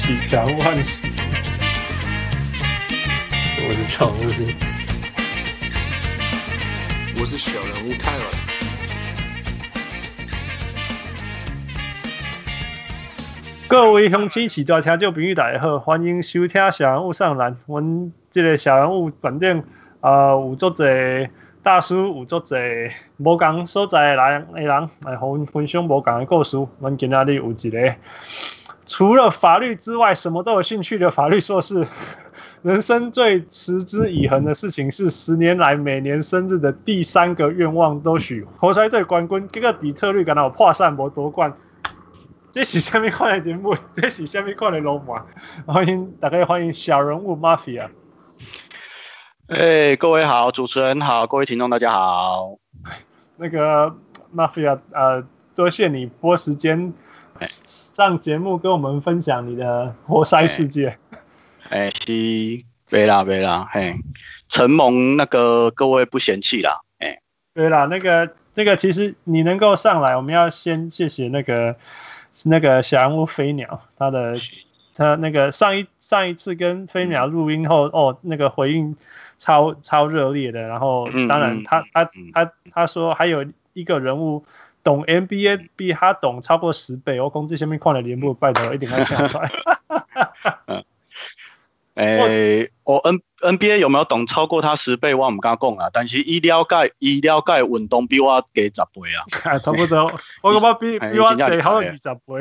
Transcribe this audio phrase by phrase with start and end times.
[0.00, 1.06] 我是小人物汉斯，
[3.58, 4.48] 我是小人物，
[7.20, 8.22] 我是小人物泰尔。
[13.68, 17.54] 各位乡亲、市大听众朋友大家好，欢迎收听小人物上篮。
[17.66, 19.62] 阮这个小人物反正
[20.00, 21.28] 啊有足侪
[21.62, 26.56] 大叔，有足侪无共所在的人的人来和阮分享无共的故事。
[26.80, 27.94] 阮今仔日有一个
[28.90, 31.86] 除了法律之外什么都有兴趣的法律硕士。
[32.62, 41.54] 人生最持之以恒的事情是十年来每年生日的第三个愿望都许活塞队冠军，这个底特律感到破散无夺冠。
[42.50, 43.76] 这是虾米款的节目？
[43.94, 45.24] 这是虾米款的罗马？
[45.72, 47.88] 欢迎大家欢迎小人物 Mafia。
[49.46, 52.58] 哎、欸，各位好，主持人好，各位听众大家好。
[53.36, 53.94] 那个
[54.34, 56.92] Mafia，呃，多谢你拨时间
[57.46, 60.96] 上节目跟我们分享你的活塞世界。
[61.68, 63.94] 哎、欸，是，没啦没啦，嘿，
[64.48, 67.22] 承蒙那个各位不嫌弃啦，哎、欸，
[67.54, 71.76] 对啦，那个那个其实你能够上来，我们要先谢谢那个。
[72.44, 74.36] 那个小人物飞鸟，他的
[74.94, 78.96] 他那个上一上一次跟飞鸟录音后，哦，那个回应
[79.36, 80.62] 超超热烈的。
[80.62, 84.44] 然后当然他他他他说还有一个人物
[84.82, 89.50] 懂 NBA 比他懂超过十倍，我讲这下面看了节目，拜托一定要讲出来。
[91.94, 93.20] 诶，我 N
[93.58, 95.14] NBA 有没有懂超过他十倍？
[95.14, 95.90] 我唔敢讲啊。
[95.92, 99.10] 但是伊了解伊了解运动比我加十倍
[99.44, 99.58] 啊。
[99.58, 100.10] 差不多，
[100.42, 102.40] 我感觉比 比我最好二十倍。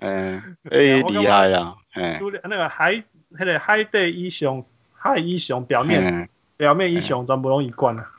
[0.00, 1.76] 诶，诶，厉害啦。
[1.94, 8.10] 诶，那个海，那个海底英雄，海英雄表面，表面英雄全部拢一贯啊。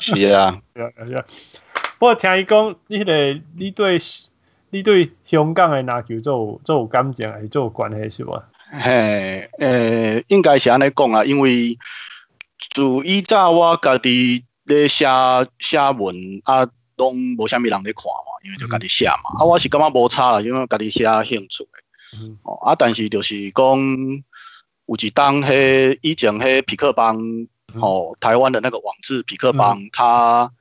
[0.00, 1.24] 是啊，是啊，是啊。
[1.98, 3.98] 不过听伊讲，你个你对
[4.70, 8.42] 你对香港的篮球做有做有感情，还是做有关系是无？
[8.70, 11.74] 嘿，诶、欸，应该是安尼讲啊，因为
[12.58, 15.06] 自以早我家己咧写
[15.58, 21.64] 写文啊，拢无啥物人咧看嘛，因为就家己写嘛，嗯、啊，我是感觉无差啦，因为家己写兴趣。
[21.64, 23.78] 诶，嗯、哦，啊，但是就是讲
[24.86, 27.16] 有一当迄以前迄匹克邦，
[27.74, 30.52] 嗯、哦，台湾的那个网志匹克邦，嗯、他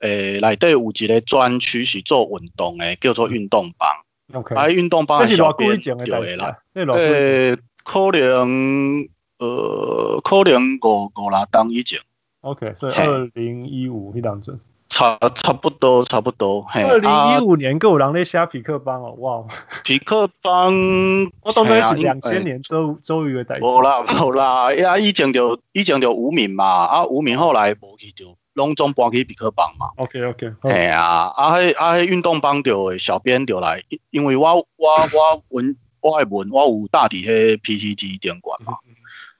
[0.00, 3.88] 诶内底有一个专区是做运动诶，叫做运动帮。
[4.32, 6.04] OK，啊，运动帮小编就会
[6.36, 6.58] 啦。
[6.74, 9.08] 诶，可能
[9.38, 11.98] 呃，可能五五六，当以前。
[12.42, 14.58] OK，所以二零一五那当阵。
[14.88, 16.66] 差差不多，差不多。
[16.74, 19.44] 二零一五年够有人咧写痞客邦哦，哇！
[19.84, 20.74] 匹克帮，
[21.42, 23.58] 我当时是两千年周周瑜的代。
[23.60, 28.36] 无啦无啦，呀，以前就以前就吴敏嘛，啊，吴敏后来无去就。
[28.60, 38.74] 拢总搬去比克邦嘛？OK OK，哎呀，啊迄啊迄运动邦就小编就来，因为我我我文我爱文我有大底迄 PTT 点管嘛，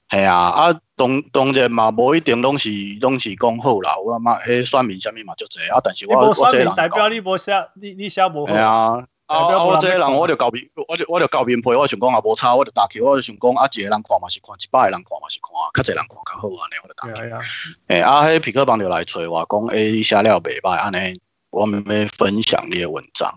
[0.09, 2.71] 系啊啊当当然嘛，无一定拢是
[3.01, 8.55] 拢是讲好啦，我嘛迄算命啥物嘛就济啊，但是我我这人代表你无写你你写无好。
[8.55, 9.05] 啊。
[9.31, 9.65] 啊！
[9.65, 17.47] 我这个人，我就交面，我就我就交面皮，我想讲也无差，我就打球，我就想讲啊，一个人看嘛是看，一百个人看嘛是看，较侪人看较好安尼，我就打球。
[17.87, 21.21] 诶、欸，啊，迄皮克邦就来找我讲，诶、欸，写了袂歹，安尼，
[21.51, 23.29] 我们要分享你的文章。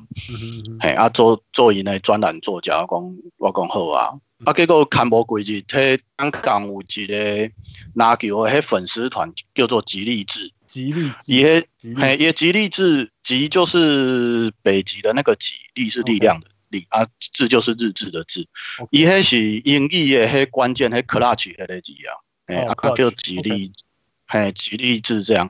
[0.81, 4.13] 诶、欸，啊，做做因的专栏作家，讲我讲好啊。
[4.45, 7.51] 啊，结果看无几日，迄香港有一个
[7.93, 10.51] 篮球的迄粉丝团叫做吉利智。
[10.73, 18.47] 吉利，也嘿，也吉利字，吉就是北极的那个吉，力是力量的力啊，智就是日志的志。
[18.89, 22.17] 伊迄是英语的迄关键，迄 clutch 迄个字啊，
[22.47, 23.71] 哎啊叫吉利，
[24.25, 25.47] 嘿，吉利字这样，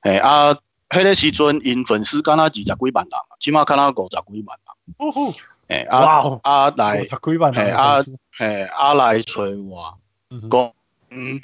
[0.00, 0.58] 哎啊，
[0.88, 4.96] 迄个时阵因粉丝敢若二十几万人，起码敢若五十几万人。
[4.98, 5.34] 哦吼，
[5.68, 7.06] 哎啊啊来，
[7.54, 7.98] 嘿啊
[8.40, 10.00] 诶啊来找我，
[10.50, 10.72] 讲
[11.10, 11.40] 嗯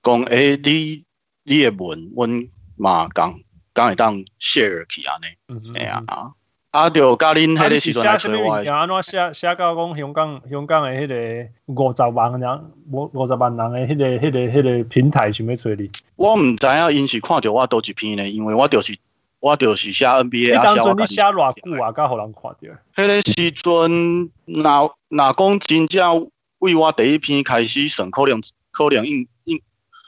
[0.00, 1.02] 讲诶你。
[1.48, 3.38] 你的文，阮嘛讲
[3.72, 6.32] 讲会当 share 去安尼，哎呀啊，
[6.72, 8.54] 啊就甲恁迄个时阵来找我。
[8.54, 15.88] 安怎写写到讲香港香港的迄个五十万人，五五十万人的迄个迄个迄个平台想要找你？
[16.16, 18.96] 我毋知影因是看着我倒一篇呢，因为我就是
[19.38, 20.50] 我就是写 NBA。
[20.50, 21.92] 你当阵你写偌久啊？
[21.92, 22.76] 甲互人看着？
[22.96, 26.28] 迄个时阵，若若讲真正
[26.58, 29.60] 为我第一篇开始算，可能可能应应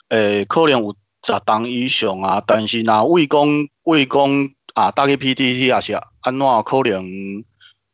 [0.09, 0.97] 诶，可能有。
[1.35, 3.47] 十档以上啊，但是若为讲
[3.83, 7.05] 为讲啊，打去 PTT 也是安怎可能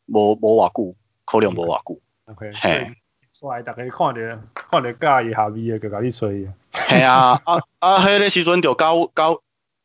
[0.07, 1.99] 无无偌久，可能无偌久。
[2.27, 2.95] OK，嘿，
[3.33, 6.53] 出来大家看着看着介意下面的，就甲你吹啊。
[6.89, 9.41] 系啊，啊啊，迄个时阵就交交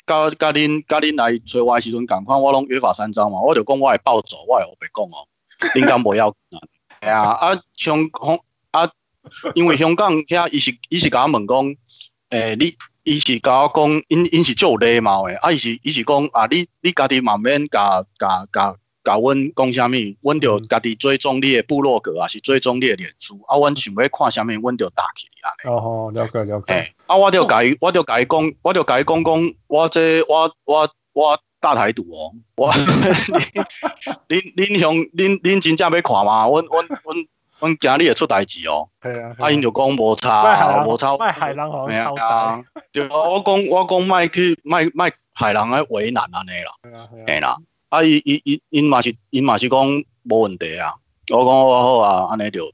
[0.05, 5.25] 交甲恁甲恁来找我诶时阵，共款我拢约法三章嘛，我就讲我会暴走，我会后白讲哦，
[5.73, 6.61] 恁敢无要紧啊？
[7.01, 8.39] 系啊，啊香港
[8.71, 8.91] 啊，
[9.55, 11.75] 因为香港遐伊是伊是甲我问讲，
[12.29, 12.75] 诶、欸，你
[13.09, 25.75] 伊是甲我讲，因因是做礼貌诶，啊，伊是伊是讲啊，你你家己慢慢甲甲甲甲阮讲啥物，阮着家己追踪你诶部落格啊，是追踪你诶脸书，啊，阮想要看啥物，阮着打起安尼。
[25.75, 26.73] 哦吼，了解了解。
[26.75, 36.45] 欸、啊，我着甲伊，我着甲伊讲，我着甲伊讲讲，我这我我我大台独哦，我，恁恁向恁恁真正要看嘛？
[36.47, 37.25] 阮阮阮。
[37.59, 39.51] 阮惊你会出代志哦，系啊，啊。
[39.51, 47.57] 因就讲无差，无差，卖海人好像超大，对啊，我讲我讲卖去卖卖海人诶为难安尼啦，系啊系啦，
[47.89, 49.85] 啊伊伊伊因嘛是因嘛是讲
[50.23, 50.93] 无问题啊，
[51.29, 52.71] 我讲我好啊，安尼就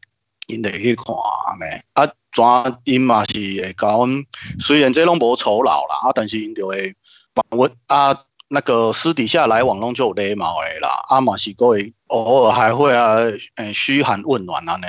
[0.48, 1.06] 因得去看
[1.48, 4.26] 安尼，啊怎因嘛是会甲阮，
[4.60, 6.96] 虽然这拢无酬劳啦，啊但是因就会
[7.34, 8.26] 帮阮啊。
[8.48, 13.16] 那个私底下来往拢就有礼貌诶啦，啊嘛是各位偶尔还会啊，
[13.56, 14.88] 诶嘘寒问暖啊呢，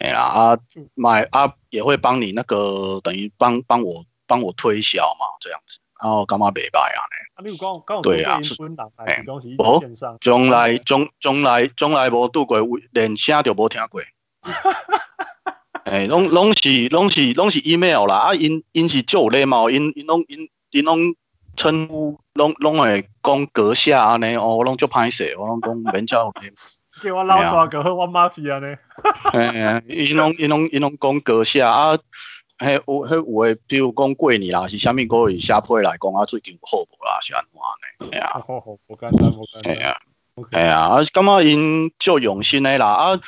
[0.00, 0.58] 哎呀啊
[0.94, 7.16] 买啊也会帮你那个等于帮帮我帮我推销嘛，这样子，然后干嘛袂歹啊呢？
[7.36, 8.54] 啊，你有讲讲对啊，是
[9.58, 9.80] 哦，
[10.20, 12.58] 从来从从来从来无拄过，
[12.92, 14.02] 连声都无听过，
[15.84, 21.14] 诶，拢拢是拢是拢是 email 啦，啊因因是做礼貌，因因拢因因拢。
[21.56, 26.32] 称呼拢拢会讲阁下安尼，哦，我拢足歹势，我拢讲免叫。
[27.02, 28.66] 叫我老大哥和我妈是安尼。
[29.32, 31.98] 哎，伊拢 伊拢伊拢讲阁下啊，
[32.58, 38.16] 迄有迄有诶，比如讲过年啦，是虾米个月下配来讲啊，最近好无啦，是安怎呢？
[38.16, 39.74] 哎呀，好好，无简单，无简单。
[39.74, 40.00] 哎呀，
[40.52, 43.20] 哎呀，啊，感觉因足用心诶啦，啊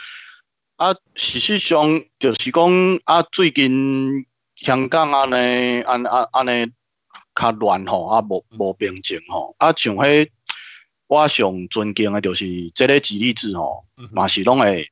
[0.77, 6.71] 啊，事实上就是讲啊，最近香港安尼，安安安尼。
[7.37, 10.29] 较乱吼，啊无无平静吼，啊像迄
[11.07, 14.91] 我上尊敬的，就是即个吉利志吼，嘛是拢会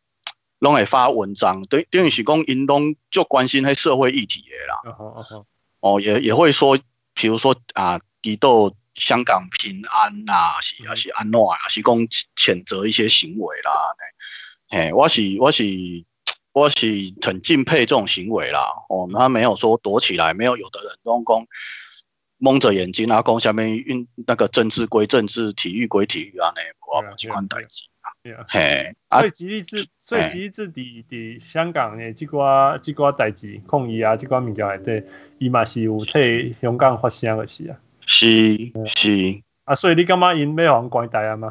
[0.60, 4.96] 拢会发文章，等等于是讲因拢足关心迄社会议题的啦。
[4.98, 5.24] 哦
[5.80, 6.78] 哦也也会说，
[7.14, 11.96] 譬如说啊，祈祷香港平安啊，是啊是安怎啊，是讲
[12.36, 13.96] 谴责一些行为啦。
[14.68, 15.64] 嘿，我是我是
[16.52, 16.86] 我是
[17.20, 18.60] 很敬佩这种行为啦。
[18.88, 21.46] 哦，他没有说躲起来，没有有的人拢讲。
[22.38, 27.84] 蒙着眼睛啊，讲下面运那个政治归政治，体育归体育啊，那我不去看代志
[28.32, 28.44] 啊。
[28.48, 35.06] 嘿，所以吉利志，所以吉利志伫伫香港诶，即寡即寡代志抗议啊，即寡物件内底，
[35.38, 37.78] 伊嘛是有替香港发声诶是啊。
[38.06, 41.50] 是是啊，所以你感觉因要互关台啊嘛？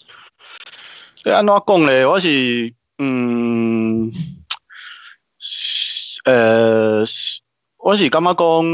[1.24, 2.06] 对，安怎讲咧？
[2.06, 4.12] 我是嗯，
[6.24, 7.04] 呃，
[7.78, 8.64] 我是感觉讲。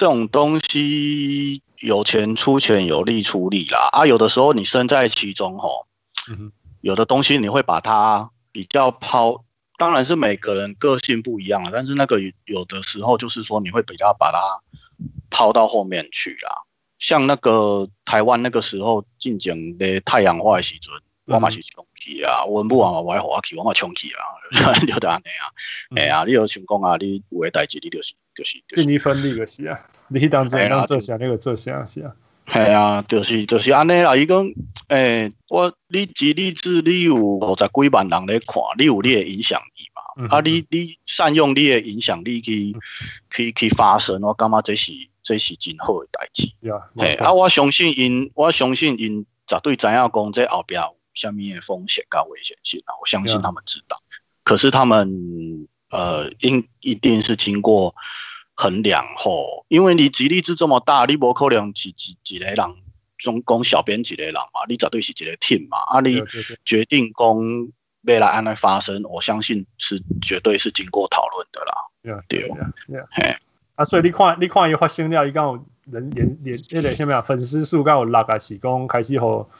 [0.00, 3.90] 这种东西有钱出钱，有力出力啦。
[3.92, 5.86] 啊，有的时候你身在其中吼，
[6.80, 9.44] 有的东西你会把它比较抛，
[9.76, 14.38] 当然是每个人个性不一样，但是那个有的时候就是说你会比较把它
[15.28, 16.62] 抛到后面去啦。
[16.98, 20.94] 像那个台湾那个时候进讲的太阳花的时阵，
[21.34, 25.44] 我嘛是冲去啊，阮母啊嘛无爱互我去，我嘛冲去啊， 就得安尼啊。
[25.96, 28.14] 哎啊，你有想讲啊，你有诶代志，你就是。
[28.32, 32.14] 就是尽力分力个是啊， 你当真当做啥你个做啥是啊？
[32.46, 34.16] 系啊，就是就是安尼啦。
[34.16, 34.46] 伊讲，
[34.86, 40.02] 诶、欸，我你吉利志你有五十几万人咧看，你有你诶影响力嘛？
[40.16, 42.74] 嗯、啊，你你善用你诶影响力去
[43.30, 46.44] 去去发声，我感觉这是这是真好诶代志。
[46.44, 50.80] 系啊，我相信因，我相信因绝对知影讲这后边
[51.26, 53.96] 有虾米的风险跟危险性啊，我相信他们知道。
[54.44, 55.66] 可是他们。
[55.90, 57.96] 呃，应一定是经过
[58.54, 62.56] 衡量后，因为你吉利志这么大，你不可能几几几个人
[63.18, 66.22] 总共小编几个人嘛，你绝对是一个 team 嘛，啊，你
[66.64, 67.36] 决定讲
[68.02, 72.22] 未来安来发生，我相信是绝对是经过讨论的啦。
[72.28, 73.36] 对，对，嘿，
[73.74, 79.50] 啊，所以你看，你看伊发生了，伊讲有人连连那个什么粉丝数刚有六啊，是讲开始后。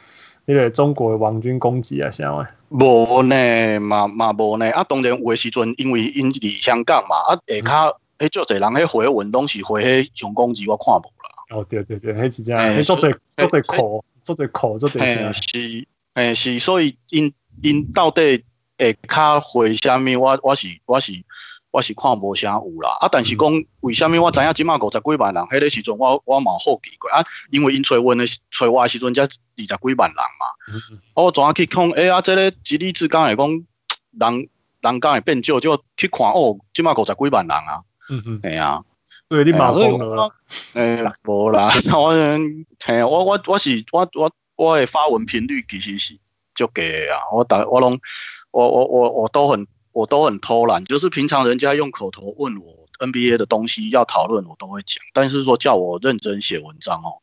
[0.52, 2.44] 那个中国的网军攻击啊，啥物？
[2.70, 4.68] 无呢，嘛嘛无呢。
[4.72, 11.56] 啊，当然有诶时阵，因为因伫香港嘛，啊，下骹迄足侪人迄回文拢是回迄上攻击，我看无啦。
[11.56, 15.32] 哦，对对对，迄是这样，迄足侪足侪苦，足侪苦，足侪啥？
[15.32, 18.42] 是，诶是，所以因因到底
[18.78, 20.20] 下骹回啥物？
[20.20, 21.12] 我我是我是。
[21.70, 23.48] 我是看无啥有啦，啊，但是讲
[23.80, 30.80] 为什么我知影即满五十几万人，迄、个时阵我我嘛好奇怪啊，因为因找阮诶找我诶时阵才二十几万人嘛，嗯。
[30.90, 31.88] 嗯我怎啊去看？
[31.90, 34.48] 诶、欸、啊，即、这个吉利志刚会讲人
[34.80, 38.82] 人刚会变少，就去看哦，即满五十几万人啊，嗯嗯，系啊，
[39.28, 40.32] 对你嘛讲了，
[40.74, 46.18] 诶，无啦， 我系我我我是我我我诶发文频率其实是
[46.54, 48.00] 足低啊，我大我拢。
[48.52, 57.18] 我我我我都很我都很偷懒，就是平常人家用口头问我 NBA 的东西要讨论，我都会讲，但是说叫我认真写文章哦，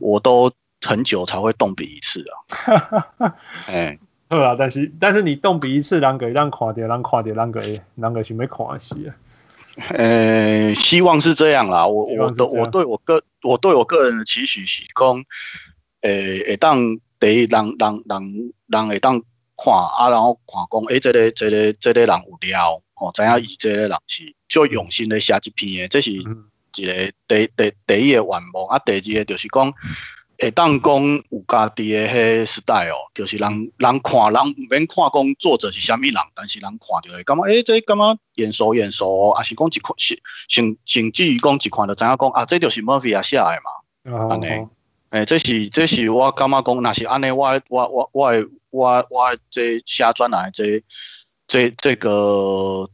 [0.00, 3.34] 我都很久才会动笔一次啊。
[3.68, 9.14] 哎，对啊，但是但是你动笔一次，人个让看掉，让看掉，人个人个想要看死啊。
[9.90, 11.86] 呃，希望是这样啦。
[11.86, 15.24] 我我的我对我个我对我个人的期许是讲，
[16.02, 18.22] 诶，会当第一让让让
[18.66, 19.22] 让会当
[19.56, 28.78] 看啊，然后看讲，诶、欸，这个这个这个人有料，哦，知影伊这个人是最用心咧写一篇的，这是一个第第第一个愿望啊。
[28.78, 29.72] 第二个就是讲。
[30.38, 44.66] 会当讲有家己的迄时代哦就是人人看人毋免看讲作者是虾物人，但是人看着会感觉诶，这感觉眼熟眼熟，啊是讲一看是甚甚至于讲一看就知影讲啊，这就是 Murphy 啊写诶嘛，安尼，
[45.10, 48.32] 诶，这是这是我感觉讲，若是安尼，我我我我
[48.72, 50.82] 我我这写转来这
[51.46, 52.90] 这这个。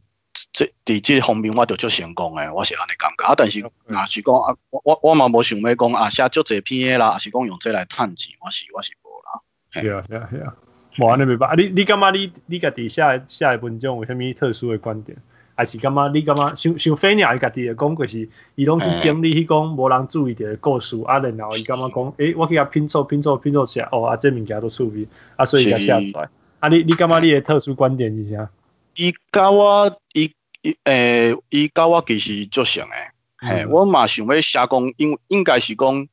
[0.53, 3.33] 这伫这方面我就足成功诶，我是安尼感觉啊。
[3.35, 9.81] 但是若是讲啊，我我我嘛无想要讲啊，写足侪篇诶啦，啊是讲用这来趁钱，我是我是无啦。
[9.81, 10.55] 系啊系啊系啊，
[10.97, 11.55] 无安尼明白啊。
[11.55, 15.17] 你你感觉你你家己写写诶文章有虾米特殊诶观点？
[15.59, 26.29] 还是感觉你感觉像像飞鸟伊家己会讲，就是伊拢去整理去讲无人注意着诶故事啊，然后伊感觉讲，诶，我去甲拼凑拼凑拼凑起来，哦啊，这物件都趣味啊，所以伊甲写出来。
[26.61, 28.49] 啊，你你感觉你诶特殊观点是啥？
[28.95, 33.11] 伊甲我伊伊诶，伊甲我其实足像诶，
[33.45, 36.07] 嘿，我嘛想要写讲，应应该是讲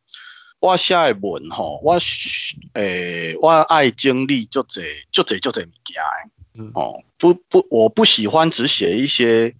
[0.58, 1.96] 我写诶文吼，我
[2.72, 6.30] 诶我爱经历足侪足侪足侪物件诶，
[6.74, 9.54] 哦，不不，我不喜欢只写一些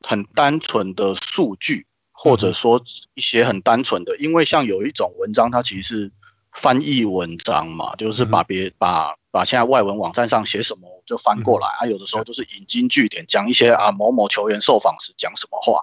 [0.00, 2.82] 很单纯的数据，或者说
[3.14, 6.12] 一些很单纯的，因为像有一种文章，它其实是
[6.52, 9.14] 翻译文章嘛，就是把别把。
[9.34, 15.82] 把现在外文网站上写什么就翻过来、嗯、啊，有的时候就是引经据典讲一些啊某某球员受访时讲什么话，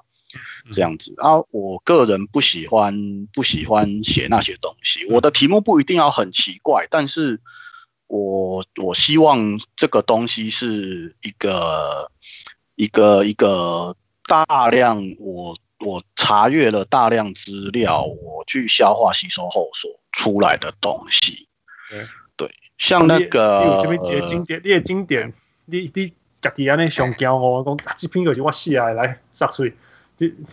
[0.72, 1.31] 这样子啊。
[1.51, 5.05] 我个人不喜欢不喜欢写那些东西。
[5.08, 7.41] 我的题目不一定要很奇怪，但是
[8.11, 12.11] 我我希望这个东西是一个
[12.75, 13.95] 一个一个
[14.27, 21.47] 大量我我查阅了大量资料，我去消化吸收后所出来的东西。
[21.93, 22.05] 嗯
[22.77, 23.77] 像那个，
[24.25, 24.61] 经典？
[24.63, 25.33] 你的经典，
[25.65, 29.71] 你你家己安尼上骄傲，讲这篇就是我写的来杀水。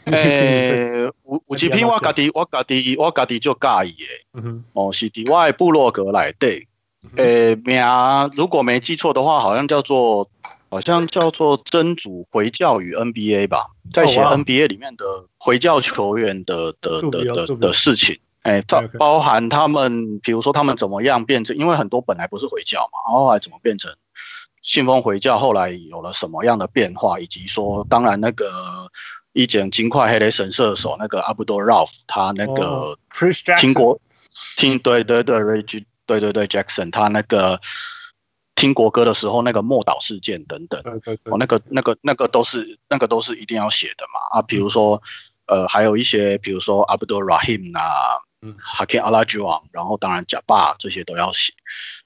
[0.04, 4.26] 诶， 有有一篇我家己我家己我家己就介意诶，
[4.74, 6.67] 哦，是伫我的部落格内底。
[7.17, 10.28] 诶，苗如果没记错的话，好像叫做
[10.69, 15.05] 好像叫做真主回教与 NBA 吧，在写 NBA 里面的
[15.38, 18.19] 回教球员的的的的的事情。
[18.43, 23.95] 哎，包包含他们，比如说他们怎么样变成，因为很多本来不是回教嘛，然后后来怎么变成
[24.62, 28.50] 信奉回教，后来有了什么样的变化，以及说，当然那个
[29.33, 32.97] 一剪金块黑雷神射手那个阿布多拉夫，他那个
[33.59, 34.00] 听国
[34.57, 35.38] 听对对对
[36.08, 37.60] 对对对 Jackson，他那个
[38.56, 40.82] 听国歌的时候那个默祷事件等等，
[41.30, 45.00] 哦，那个那个那个都是那个都是一定要写的嘛，啊，比如说
[45.46, 48.18] 呃，还有一些比如说 Abdul Rahim 啊。
[48.40, 51.52] 嗯，Hakeem Olajuwon，然后当然贾巴这些都要写。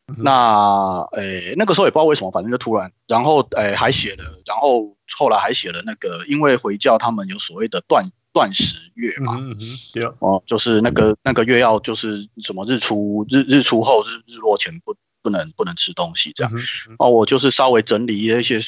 [0.06, 8.02] 嗯、那诶、欸，那个时候也不知道为什么，反正就突然，然后诶、欸、还写了，然后后来还写了那个，因为回教他们有所谓的断
[8.32, 9.56] 断食月嘛，嗯
[9.94, 16.52] 嗯，哦，就是那个那个月要就是什么日出日日出后日日落前不不能不能吃东西这样。
[16.98, 18.60] 哦，我就是稍微整理一些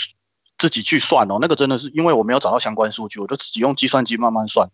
[0.59, 4.69] 自己去算哦，那个真的是因为我没有找到相关数据，我就自己用计算机慢慢算。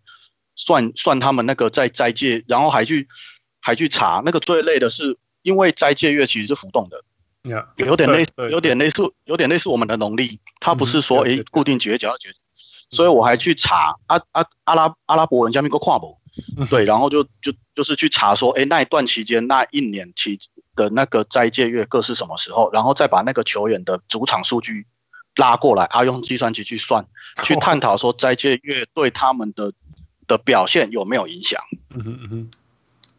[0.57, 3.09] 算算他们那个在斋戒，然后还去
[3.61, 7.03] 还去查那个最累的是，因为斋戒月其实是浮动的
[7.45, 7.65] ，Yeah.
[7.77, 12.29] 有点类似，有点类似，有点类似我们的农历，它不是说诶、欸、固定几月几号几，
[12.91, 16.21] 所以我还去查阿阿阿拉阿拉伯人下面个跨博，
[16.69, 20.39] 对，然后就就就是去查说，诶、欸、那一段期间那一年期
[20.77, 24.87] 的那个斋戒月各是什么时候，然后再把那个球员的主场数据
[25.37, 27.07] 拉过来，啊用计算机去算，
[27.43, 29.73] 去探讨说斋戒月对他们的。
[30.27, 31.61] 的表现有没有影响？
[31.89, 32.51] 嗯哼嗯哼，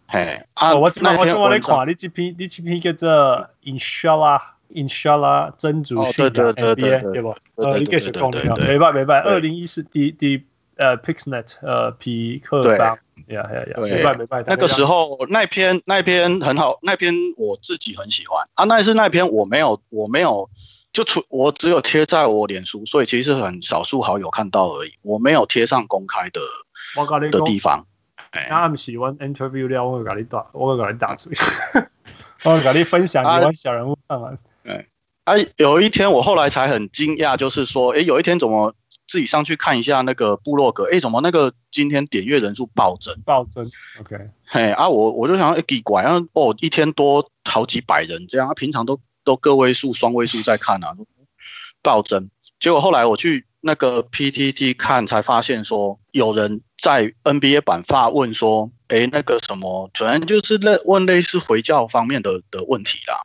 [0.08, 0.74] 嘿啊！
[0.74, 4.42] 我今我今我来看你这篇，你这篇叫做 Inshallah
[4.74, 7.36] Inshallah 真主信仰 NBA 对不？
[7.56, 10.44] 呃，你继续讲的，没办没办，二零一四第第
[10.78, 12.98] 呃 Pixnet 呃皮克邦，
[13.28, 14.44] 呀呀呀，没办没办。
[14.48, 18.66] 那个时候那篇那篇很好，那篇我自己很喜欢啊。
[18.66, 20.50] 那是那篇我没有我没有
[20.94, 26.42] 就出我只有贴在我脸书，所以其实很少数好友看到而已，我没有贴上公开的。
[27.32, 27.86] 的地方，
[28.50, 31.42] 那不是我 interview 了，我会跟你打，我会跟你打出去，
[32.44, 34.38] 我会跟你分享一段小人物看完。
[35.24, 38.74] 啊，有一天我后来才很惊讶，就是说，哎，有一天怎么
[39.08, 43.16] 自己上去看一下那个部落格，哎，怎么那个今天点阅人数暴增？
[43.24, 50.96] 暴增，OK，嘿啊，我我就想，哎，奇怪，然后哦，一天多好几百人这样，啊、平常都都个位数、双位数在看啊，
[51.84, 52.30] 暴增。
[52.60, 63.22] 结果后来我去那个 PTT 看，才发现说有人在 NBA 版发问说，哎，那个什么，主要就是类问类似回教方面的的问题啦。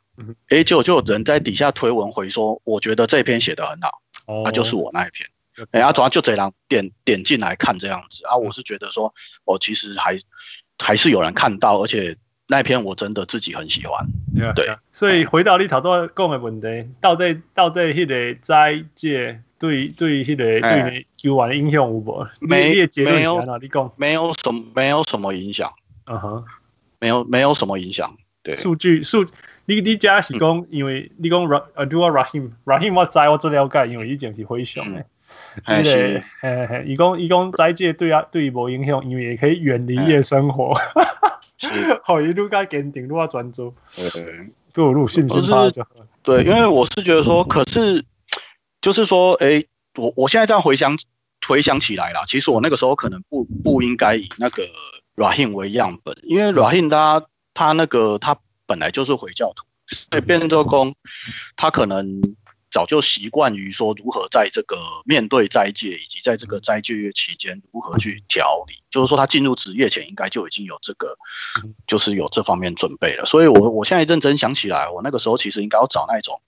[0.49, 5.29] 哎，结果就有人在底下推文回说，我觉得这篇写得很好，那、哦啊、就是我那一篇。
[5.71, 9.13] 哎，啊，主要就这样点点进来看这样子啊，我是觉得说，
[9.45, 10.17] 哦，其实还
[10.77, 12.15] 还是有人看到，而且
[12.47, 14.07] 那一篇我真的自己很喜欢。
[14.35, 22.27] Yeah, 对，所以回到你头先讲的问题，到底到底迄个斋戒对对迄个对球员的影响有无？
[22.39, 25.71] 没没没有你讲没有什么没有什么影响。
[26.05, 26.43] 嗯哼，
[26.99, 28.15] 没有没有什么影响。
[28.43, 29.27] 对数据数，
[29.65, 35.05] 你你家是讲，因为你讲 Ra 呃，对我 Rahim，Rahim 我知我最了解，因为以前是灰熊的。
[35.65, 40.73] 对对，嘿嘿，伊讲伊讲斋戒对啊对伊无影响，因为也可以远离夜生活。
[41.57, 41.67] 是，
[42.03, 43.73] 好， 一路加坚定，路加专注。
[43.95, 44.09] 对
[44.71, 45.85] 对，我路信心发就。
[46.23, 48.01] 对，因为我是觉得说，可是
[48.81, 49.63] 就是说，哎，
[49.95, 50.97] 我我现在这样回想
[51.47, 54.67] 回想起来啦，其实我那个时候可能不不应该以那个
[55.15, 57.25] Rahim 为样本，因为 Rahim 他。
[57.59, 60.93] 他那个他本来就是回教徒，所以变奏宫
[61.55, 62.21] 他可能
[62.69, 71.17] 早就习惯于说如何在这个面对斋戒以及在这个斋戒月期间如何去调理，就是说他进入职业前应该就已经有这个，
[71.87, 73.25] 就是有这方面准备了。
[73.25, 76.39] 所以我我现在认真想起来，我那个时候其实应该要找那种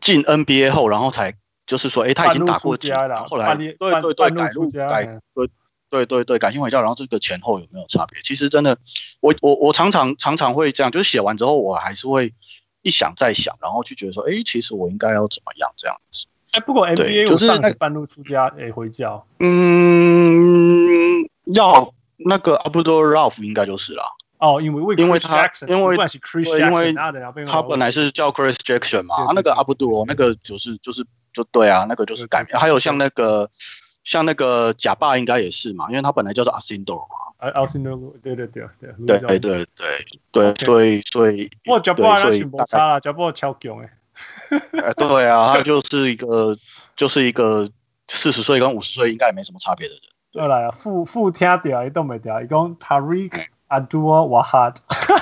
[0.00, 1.34] 进 NBA 后，然后才
[1.66, 5.20] 就是说，哎，他已经打过家了，后来对对对改路改
[5.88, 8.20] 对对对，改信回教，然后这个前后有没有差别？
[8.22, 8.76] 其实真的，
[9.20, 12.32] 我我我常常常常会这样，就是写完之后，我还是会
[12.82, 16.26] 一想再想，然后去觉得说，哎，其实我应该要怎么样这样子。
[16.52, 19.24] 哎，不过 NBA 就是半路出家，哎，回教。
[19.38, 24.02] 嗯，要那个 Abdul Rauf 应该就是了。
[24.38, 26.94] 哦，因为因为他因为因为
[27.46, 32.58] 他本来是叫 Chris Jackson 嘛，啊，那个 Abdul 那个就是就是就对啊，那个就是改名。
[32.58, 33.50] 还有像那个。
[34.06, 37.16] 像那个假爸应该也是嘛，因为他本来叫做 Alcindor 嘛。
[37.38, 43.90] 啊，Alcindor，对对对对对对对对对，所以所以，哇，假爸那是没差啦，假爸超强诶。
[44.96, 46.56] 对啊，他就是一个
[46.94, 47.68] 就是一个
[48.06, 50.02] 四十岁跟五十岁应该也没什么差别的人。
[50.30, 54.76] 对啦，副副听掉伊都没掉，一共 Tariq Abdul Wahad，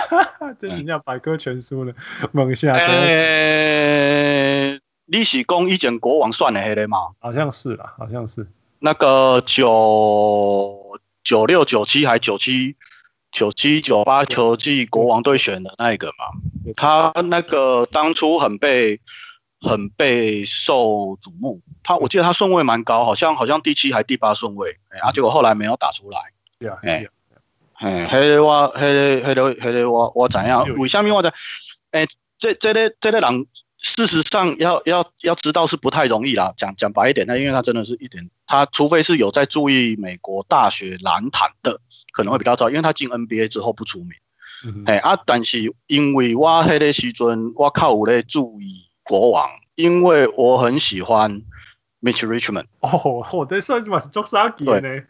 [0.60, 1.94] 这人家百科全书了，
[2.32, 2.74] 猛下。
[2.74, 6.98] 诶，你是讲以前国王算的黑的吗？
[7.18, 8.46] 好像是啦，好像是。
[8.78, 12.76] 那个九九六九七还九七
[13.30, 18.98] 九七九八球季国王队选的那一个嘛，他那个当初很被
[19.60, 26.18] 很被受瞩目，他我记得他顺位蛮高，好像好像第七还第八顺位，哎，啊，结果后来没有打出来。
[26.58, 27.06] 对啊，哎，
[27.74, 28.80] 哎，黑的我黑
[29.20, 30.64] 的黑的黑的我我怎样？
[30.78, 31.32] 为什么我在？
[31.90, 32.06] 哎，
[32.38, 33.46] 这这个这个人。
[33.84, 36.54] 事实上要，要要要知道是不太容易啦。
[36.56, 41.78] 讲讲白一点，那因为他真的是一点，他除非是有在注意美国大学篮坛的，
[42.12, 44.12] 可能会比较早，因为他进 NBA 之后不出名。
[44.86, 51.42] 哎、啊，但是因为我迄个时阵，我靠有咧注意国王，因为我很喜欢
[52.00, 52.64] Mitch Richmond。
[52.80, 55.04] 哦，我对算是嘛是做啥嘅呢？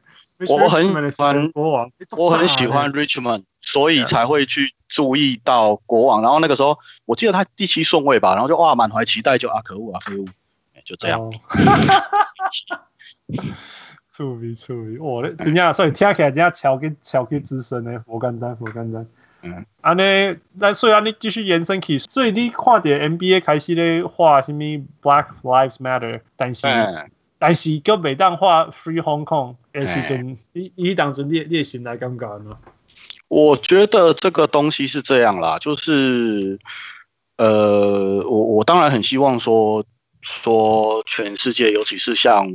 [0.49, 0.83] 我很
[1.13, 6.23] 喜欢国王，我很喜欢 Richmond，所以才会去注意到国王。
[6.23, 10.25] 然后那个时候，我记得他第七顺位吧，然后就哇满怀期待就，就啊可恶啊可恶，
[10.85, 11.33] 就这样。
[14.15, 19.07] 处理处理，我的真正所以听起来真正超级超级资深的，我简单我简单。
[19.43, 24.61] 嗯，安尼，那所以啊，你继续延伸起，所以你看到 NBA 开始咧画什么
[25.03, 26.67] Black Lives Matter，但是。
[26.67, 32.57] 嗯但是叫每当画 Free Hong Kong，诶时阵，你你当阵列列行来尴尬呢？
[33.29, 36.59] 我觉得这个东西是这样啦，就是，
[37.37, 39.85] 呃，我我当然很希望说
[40.21, 42.47] 说全世界，尤其是像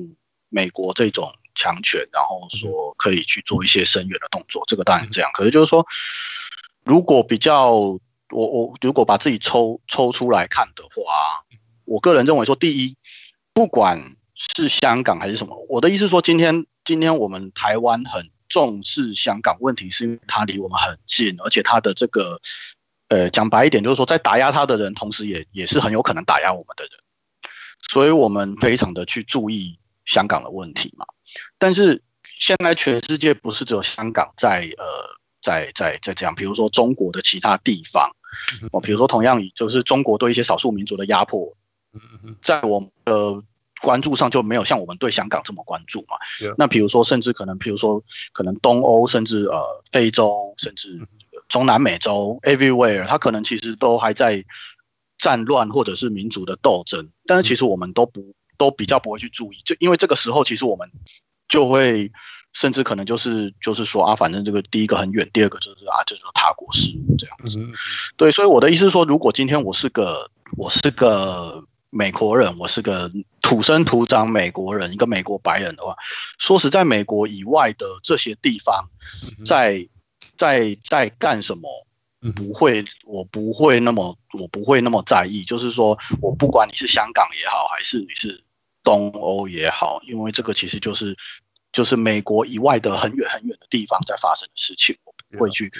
[0.49, 5.29] 美国这种强权，然后说可以去做一些深远的动作，这个当然是这样。
[5.33, 5.85] 可是就是说，
[6.83, 11.43] 如果比较，我我如果把自己抽抽出来看的话，
[11.85, 12.95] 我个人认为说，第一，
[13.53, 14.15] 不管。
[14.55, 15.65] 是香港还是什么？
[15.67, 22.41] 我的意思是说，今天今天我们台湾很重视香港问题，是因为它离我们很近，而且它的这个，
[23.07, 26.91] 呃，讲白一点，就是说，在打压他的人，同时也也是很有可能打压我们的人，
[27.89, 31.05] 所以我们非常的去注意香港的问题嘛。
[31.57, 32.01] 但是
[32.39, 34.85] 现在全世界不是只有香港在呃
[35.41, 38.09] 在在在这样，比如说中国的其他地方，
[38.71, 41.55] 哦，比如说同样以就是中国对一些少数民族的压迫。
[42.43, 43.41] 在我们的
[43.81, 46.17] 关注上就没有像我们对香港这么关注嘛。
[46.39, 46.55] Yeah.
[46.57, 50.99] 那比如说，甚至可能，比如说，可能东欧，甚至呃非洲，甚至
[51.47, 54.43] 中南美洲，everywhere，它可能其实都还在
[55.17, 60.89] 战乱或者是民族的斗争，但是其实我们都不都比较不会去注意，就因为这个时候其实我们
[61.47, 62.11] 就会。
[62.51, 67.59] 甚至可能就是就是说啊，反正这个第一个很远，第二个就是啊，这就是他国事这样子。
[68.17, 75.95] 对，所以我的意思是说，如果今天我是个我是个美国人，我是个土生土长美国人，一个美国白人的话，
[76.37, 78.89] 说实在，美国以外的这些地方
[79.45, 79.87] 在
[80.37, 81.69] 在在干什么，
[82.35, 85.43] 不会，我不会那么我不会那么在意。
[85.43, 88.43] 就是说我不管你是香港也好，还是你是
[88.83, 91.15] 东欧也好，因为这个其实就是。
[91.71, 95.71] 就是美国以外的很远很远的地方在发生的事情，我不会去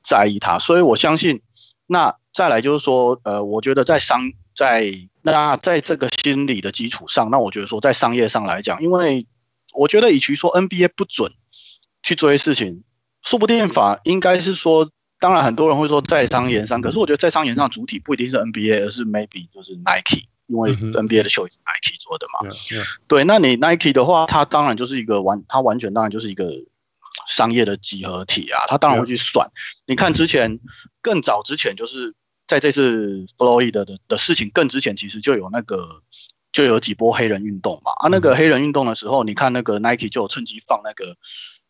[0.00, 0.56] 在意它。
[0.56, 1.42] 所以我相信，
[1.84, 4.20] 那再来就是说，呃，我觉得在商
[4.54, 9.26] 在那在这个心理的基础上，那我觉得说在商业上来讲，因为
[9.72, 11.32] 我觉得与其说 NBA 不准
[12.02, 12.82] 去做一些事情，
[13.22, 20.26] 说不定法应该是说，当然很多人会说在商言商，可是我觉得在商言商主体不一定是 NBA，而是 maybe 就是 Nike。
[20.48, 22.50] 因为 NBA 的球也是 Nike 做的嘛，
[23.08, 26.52] 对，那你 Nike 的话，它当然就是一个完，它完全当然就是一个
[27.26, 29.48] 商业的集合体啊，它当然会去算。
[29.86, 30.58] 你看之前
[31.00, 32.14] 更早之前，就是
[32.52, 36.02] 在这次弗洛伊德的的事情更之前，其实就有那个
[36.52, 37.92] 就有几波黑人运动嘛。
[37.96, 41.16] 啊，那个黑人运动的时候，你看那个 Nike 就有趁机放那个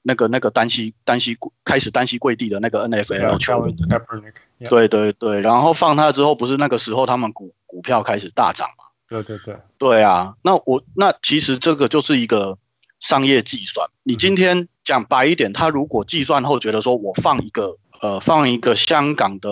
[0.03, 7.55] 那个那个单膝单膝开始单膝跪地的那个 NFL 球员的，对对对，然后放他之后，不是那个时候他们股。
[7.73, 8.85] 股票开始大涨嘛？
[9.09, 10.35] 对对对，对啊。
[10.42, 12.59] 那我那其实这个就是一个
[13.01, 13.88] 商业计算。
[14.03, 19.49] 你今天讲白一点，他如果计算后觉得说我放一个呃放一个香港的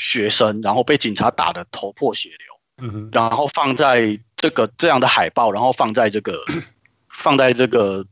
[0.00, 6.42] 学生，然后被警察打得头破血流，然后放在这个这样的海报，然后放在这个
[7.10, 8.04] 放在这个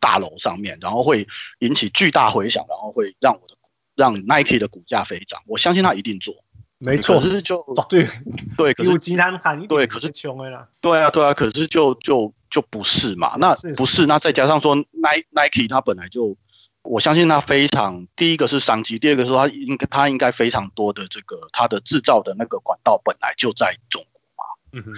[0.00, 1.26] 大楼上面，然后会
[1.60, 3.54] 引起巨大回响，然后会让我的
[3.94, 5.40] 让 Nike 的股价飞涨。
[5.46, 6.34] 我相信他一定做。
[6.82, 8.06] 没错，可是就对
[8.56, 8.90] 对，可是
[9.68, 10.08] 对，可是
[10.80, 13.36] 对啊，对啊，可是就就就不是嘛？
[13.38, 16.34] 那不是，那再加上说，Nike Nike 它本来就，
[16.82, 24.44] 我相信它非常，第一个是商机，第二个是说它应该它应该非常多的这个它的制造的那个管道本来就在中国嘛。
[24.72, 24.92] 嗯哼，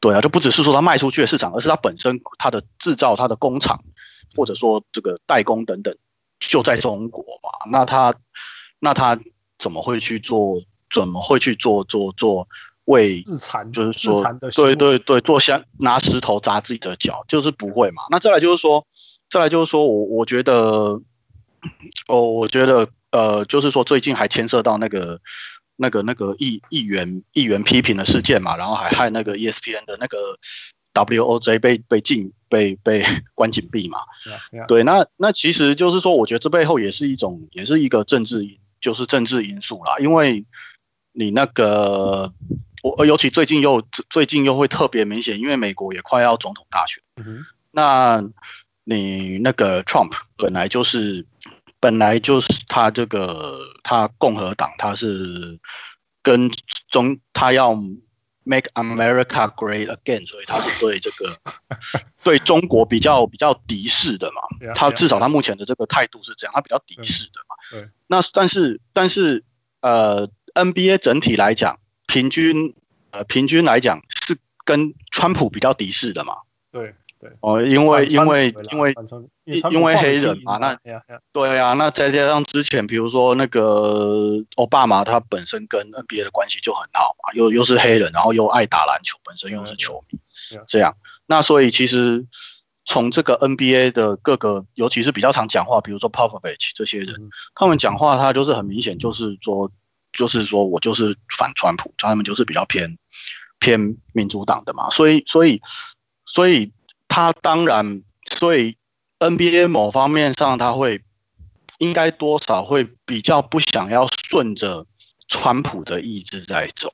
[0.00, 3.82] 对啊，就不只是说它卖出去的市场，而是它本身它的制造它的工厂
[4.36, 5.96] 或者说这个代工等等
[6.38, 7.70] 就在中国嘛。
[7.70, 8.14] 那它
[8.78, 9.18] 那它
[9.58, 10.62] 怎么会去做？
[10.92, 12.48] 怎么会去做做做
[12.86, 13.70] 为自残？
[13.70, 18.02] 就是说，对对对，做像拿石头砸自己的脚，就是不会嘛。
[18.10, 18.84] 那再来就是说，
[19.30, 21.00] 再来就是说我我觉得，
[22.06, 25.20] 哦，我觉得呃，就是说最近还牵涉到那个
[25.76, 30.38] 那个那个议议员议员批评的事件嘛，然后还害那个 ESPN 的那个
[30.94, 33.98] WOJ 被被禁被被 关禁闭嘛。
[34.26, 34.66] Yeah, yeah.
[34.66, 40.44] 对，那那其实就是说，我觉得这背后也是一种，也是一个政治，就是政治因素啦，因为。
[41.12, 42.32] 你那个，
[42.84, 47.02] 我尤其最近又最近又会特别明显，因为美国也快要总统大选。
[47.72, 48.22] 那
[48.84, 51.26] 你那个 Trump 本来就是
[51.80, 55.58] 本来就是他这个他共和党他是
[56.22, 56.50] 跟
[56.88, 57.74] 中他要
[58.44, 61.36] Make America Great Again，所以他是对这个
[62.22, 64.72] 对中国比较比较敌视的嘛。
[64.74, 67.56] 他至少他目前的这个态度是这样，他比较敌视的嘛。
[67.70, 67.84] 对。
[68.06, 69.42] 那但是但是
[69.80, 70.30] 呃。
[70.52, 72.74] NBA 整体来讲，平均
[73.12, 76.34] 呃，平均来讲是跟川普比较敌视的嘛？
[76.72, 77.30] 对对。
[77.40, 78.94] 哦，因为因为因为
[79.44, 80.76] 因因为黑人嘛，那
[81.32, 90.18] 对啊，那再加上之前比如说那个奥巴马，他本身跟 NBA 的关系就很好嘛，又又是黑人，然后又爱打篮球，本身又是球迷，
[90.66, 92.26] 这样，那所以其实
[92.84, 97.14] 从这个 NBA 的各个，尤其是比较常讲话，比如说 Popovich 这些人，
[97.54, 99.70] 他们讲话他就是很明显，就是说。
[100.12, 102.98] 就是说我就是反川普，他们就是比较偏
[103.60, 105.62] 偏民主党的嘛，所以所以
[106.26, 106.72] 所以
[107.10, 108.76] 他当然，所以
[109.18, 111.02] NBA 某方面上他会
[111.78, 114.86] 应该多少会比较不想要顺着
[115.28, 116.88] 川普的意志在走，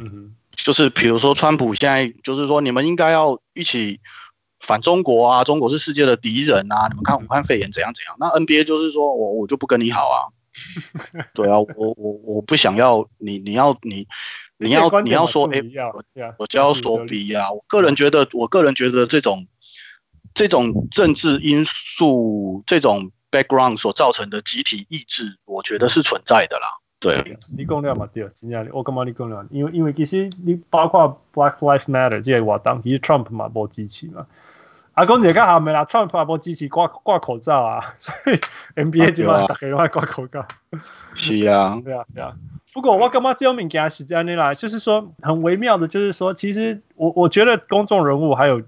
[0.00, 4.00] 嗯哼，就是比如说川普现在就是说你们应该要一起
[4.58, 10.32] 反中国啊，中国是世界的敌人啊，你们看武汉肺炎怎样怎样，那 NBA 就是说我我就不跟你好啊。
[11.34, 14.04] 对啊，我我我不想要你，你要你
[14.56, 15.60] 你要你要说，哎，
[15.92, 16.02] 我
[16.38, 17.52] 我就要说 B 啊。
[17.52, 19.46] 我个人觉得，我个人觉得这种
[20.38, 26.68] 这种政治因素，这种 background 所造成的集体意志，我觉得是存在的啦。
[27.00, 34.28] 对，你讲了嘛对，真正我感觉你讲了，因为因为其实你包括 Black Lives Matter 这个活动，其实 Trump 嘛无支持嘛。
[34.94, 38.36] 啊，讲一个较咸的啦，Trump 也无支持挂挂口罩啊， 所以
[38.80, 40.46] NBA 基本上大家都爱挂口罩。
[41.14, 42.32] 是啊， 对啊，对啊。
[42.72, 48.62] 不过我感觉这种物件是这样啦，就是说很微妙的，就是说其实我我觉得公众人物还有。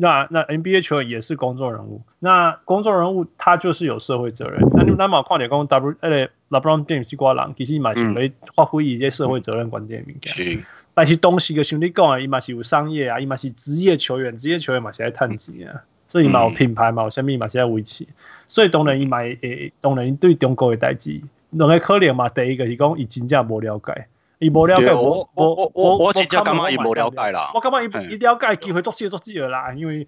[0.00, 4.60] 那那 NBA 球员也是公众人物，那公众人物他就是有社会责任。
[4.72, 10.32] 那你那么快点讲 W 呃 LeBron James 是瓜人，其实伊嘛是没发挥一些社会责任关键物件。
[10.32, 10.62] 是，
[10.94, 18.06] 但是东西个兄弟讲啊，伊嘛是有商业啊，伊嘛是职业球员，职业球员嘛是爱趁钱啊，所以伊嘛有品牌嘛，有啥物嘛是爱维持。
[18.46, 24.06] 所以当然伊嘛诶，当然对中国的代志，两个可能嘛，第一个是讲伊真正无了解。
[24.38, 27.50] 伊无了解，我我我我我真正感觉伊无了解啦。
[27.54, 30.06] 我感觉伊伊了解机会足少足少啦，因为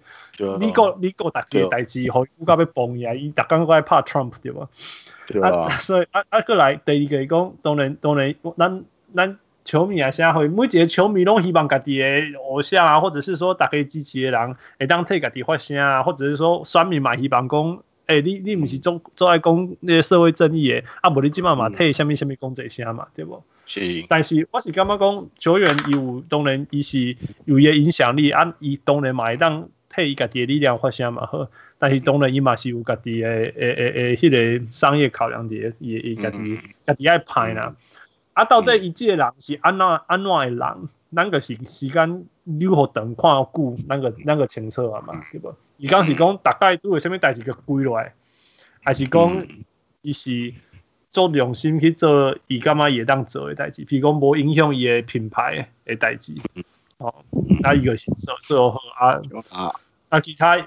[0.59, 4.67] 美国美国大嘅代志，互国家要崩呀，伊逐工搁爱拍 Trump 对无？
[5.43, 8.83] 啊， 所以啊啊，搁来第二个讲，当然当然，咱
[9.15, 23.43] 咱球迷啊，社会每一个球迷拢希望家己嘅偶像啊，或者是说大家支持嘅人会当替家己发声啊，或者是说选民嘛希望讲，诶，你你毋是总总爱讲那个社会正义诶，啊，无你即满嘛替虾米虾米讲这些嘛，对无？
[23.71, 31.47] 是，但是我是感觉讲球员有当然伊是有伊影响力，啊，伊当然嘛会当替伊家己力量发声嘛好，
[31.79, 37.73] 但是当然伊嘛是有家己诶诶诶诶迄个商业考量的，伊伊家己家己爱拍啦。
[38.33, 40.59] 啊，到底伊即个人是安怎安怎诶人，
[41.15, 45.55] 咱个是时间留互长看久，咱个咱个清楚啊嘛，对无？
[45.77, 48.13] 伊讲是讲大概拄有啥物代志个归落来，
[48.81, 49.47] 还是讲
[50.01, 50.53] 伊是？
[51.11, 56.33] 做良心去做，伊感觉会当做诶代志，譬如讲无影响伊诶品牌诶代志，
[56.97, 57.13] 哦，
[57.63, 59.19] 啊伊个是做做好啊
[59.51, 59.73] 啊，
[60.09, 60.57] 啊其他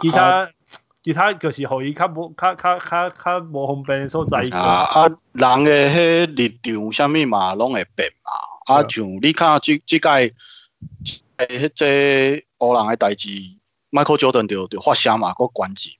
[0.00, 0.48] 其他
[1.02, 4.48] 其他就是互伊较无较较较较无方便诶所在。
[4.52, 8.30] 啊啊，人诶迄立场啥物嘛，拢会变嘛。
[8.74, 13.28] 啊，像你看即即届诶迄个黑人诶代志
[13.90, 15.98] ，Michael Jordan 就就发声嘛，搁关机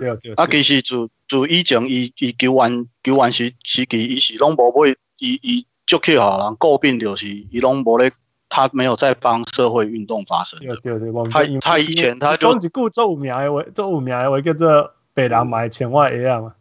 [0.00, 0.34] 对对。
[0.34, 1.08] 啊，其实就。
[1.30, 8.10] 就以前伊伊球员球员时时期，伊是拢无买，伊伊足去互人诟病，就是伊拢无咧，
[8.48, 10.58] 他没有在帮社会运动发声。
[10.58, 16.52] 对对对，他他以前他就讲一句做有名诶话，做有名诶话叫做白人买穿我鞋啊嘛。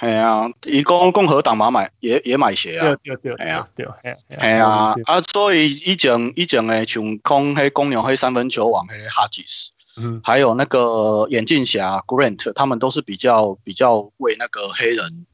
[0.00, 2.96] 系啊，伊讲共和党嘛买也也买鞋啊。
[3.04, 3.86] 对对对，系啊，对
[4.30, 9.75] 系啊，啊所以以前以前诶像讲迄公牛迄三分球王迄个哈吉斯。
[9.98, 15.26] 嗯，还有那个眼镜侠 Grant，他们都是比较比较为那个黑人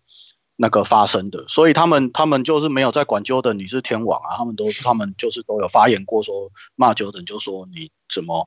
[0.55, 8.47] 那个发声的，所以他们他们就是没有在管 Jordan，你是天王啊，他们都 他们就是都有发言过说骂 Jordan，就说你怎么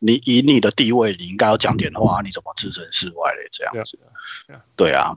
[0.00, 3.48] 你以你的地位，你应该要讲点话，你怎么置身事外嘞？
[3.52, 3.96] 这样子，
[4.74, 5.16] 对啊。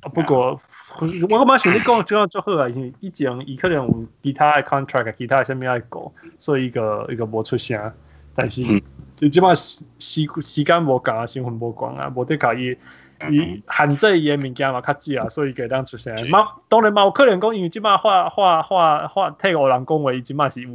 [0.00, 0.60] 啊不过
[1.00, 7.92] 我我蛮想你讲这样就好啊，因为以前伊可能有其他的 contract，其他的什么要搞，所以一个一个没出声，
[8.36, 8.62] 但是。
[9.14, 12.76] 嗯就即马时时时间无共啊，身份无共啊，无得甲伊
[13.30, 16.12] 伊限制伊诶物件嘛较少啊，所以给当出现。
[16.28, 20.68] 嘛当然嘛有可能讲，因为即马话话话话替有人讲话，伊即马是有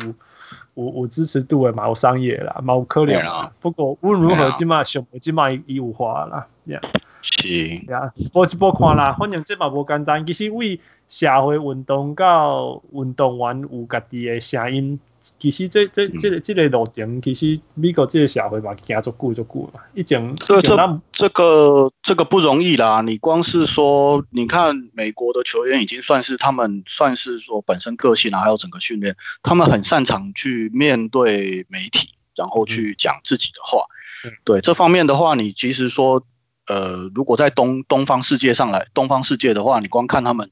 [0.76, 3.52] 有有支持度诶嘛，有商业啦，嘛有可能啊。
[3.60, 6.80] 不过无论如何，即马上即马伊有话啦，呀，
[7.22, 15.00] 是呀，波一波看啦，反正即马无简单，其实为社会运动到运动员有家己诶声音。
[15.38, 20.36] 其实这这这个这个路径，其实美国这个社会嘛，行足久足久嘛，已经。
[20.36, 23.02] 对，这这个这个不容易啦。
[23.02, 33.86] 你光是说，你看美国的球员已经算是他们算是说本身个性啊，还有整个训练，他们很擅长去面对媒体，然后去讲自己的话。
[34.26, 36.24] 嗯、对这方面的话，你其实说，
[36.68, 40.50] 呃，如果在东东方世界上来，东方世界的话，你光看他们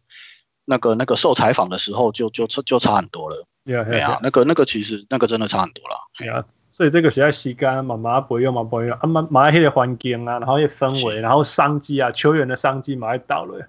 [0.70, 3.46] 那个那个受采访的时候就，就就就差很多了。
[3.66, 5.96] 对啊，对啊，那个那个其实那个真的差很多了。
[6.18, 13.66] 对啊，所以这个实在时间慢慢不用嘛，不用啊，慢慢那些环境啊，然后一氛围，然后商机啊，球员的商机嘛，到了。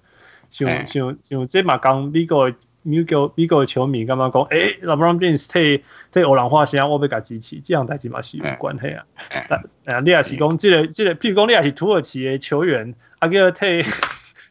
[0.51, 9.05] 像像像这嘛讲美国美国美国的球迷刚刚讲，诶，LeBron James 替替欧朗化先，我被他支持，这样代志嘛是有关系啊。
[9.47, 13.83] 但啊，你也是讲这个这个，譬如讲你也是土耳其的球员，啊个替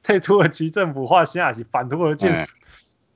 [0.09, 2.27] 替土耳其政府化先，也是反土耳其。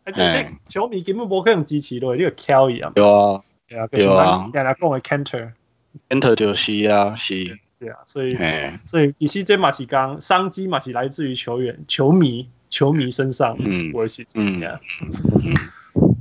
[0.05, 2.92] 哎，球迷根本无可能支持咯，你个翘一样。
[2.92, 4.50] 对啊，对啊，对啊。
[4.52, 7.59] 人家讲的 Cantor，Cantor 就是啊，是。
[7.78, 8.37] 对啊，所以，
[8.85, 13.57] 所以其实这嘛是讲商机嘛是来自于球员、球迷、球迷身上。
[13.59, 14.78] 嗯，我是这样。
[15.11, 15.55] 嗯。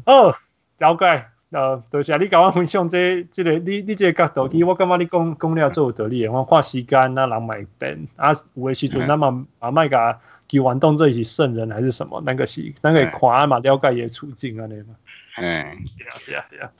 [0.05, 0.33] 哦，
[0.77, 1.25] 了解。
[1.51, 6.31] 呃，多谢你跟我分享这个、这个你你这个角度，其实我感觉你讲讲了最有道理的。
[6.31, 10.17] 我看时间啊，人买变啊，有的时阵那么啊，卖个
[10.51, 12.21] 球员当做是圣人还是什么？
[12.25, 14.95] 那个是那个看嘛，了解伊诶处境安尼嘛。
[15.37, 16.71] 嗯，对啊，对啊，对啊。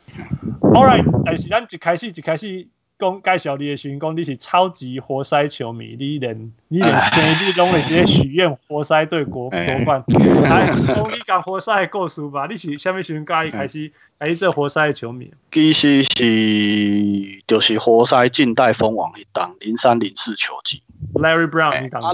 [0.62, 2.68] All right，但是咱一开始一开始。
[3.02, 10.04] 讲介绍你的时候，讲你是超级活塞球迷，你连你连生日拢会直接许愿活塞队国夺冠。
[10.44, 12.46] 来，讲你讲活塞的故事吧。
[12.48, 15.34] 你是虾米时阵开始开始开始做活塞的球迷？
[15.52, 20.84] 其实是就是活塞近代封王一档零三零四球季。
[21.16, 22.14] Larry Brown 一档、啊。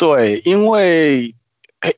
[0.00, 1.34] 对，因为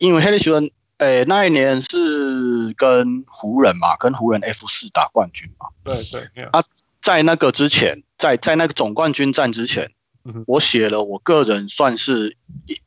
[0.01, 0.51] 因为黑利斯
[0.99, 5.69] 诶那一年是跟湖人嘛，跟湖人 F 四打冠军嘛。
[5.85, 6.65] 对对，对啊。
[7.01, 9.89] 在那个之前，在在那个总冠军战之前，
[10.49, 12.37] 我写了我个人算是，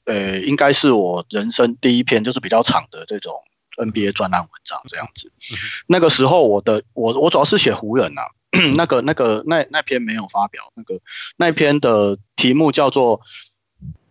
[0.03, 3.33] 呃，应该是我人生第一篇就是比较长的这种
[3.77, 5.31] NBA 专栏文章这样子。
[5.87, 8.27] 那个时候我的我我主要是写湖人呐、啊，
[8.75, 10.99] 那个那个那那篇没有发表，那个
[11.37, 13.21] 那篇的题目叫做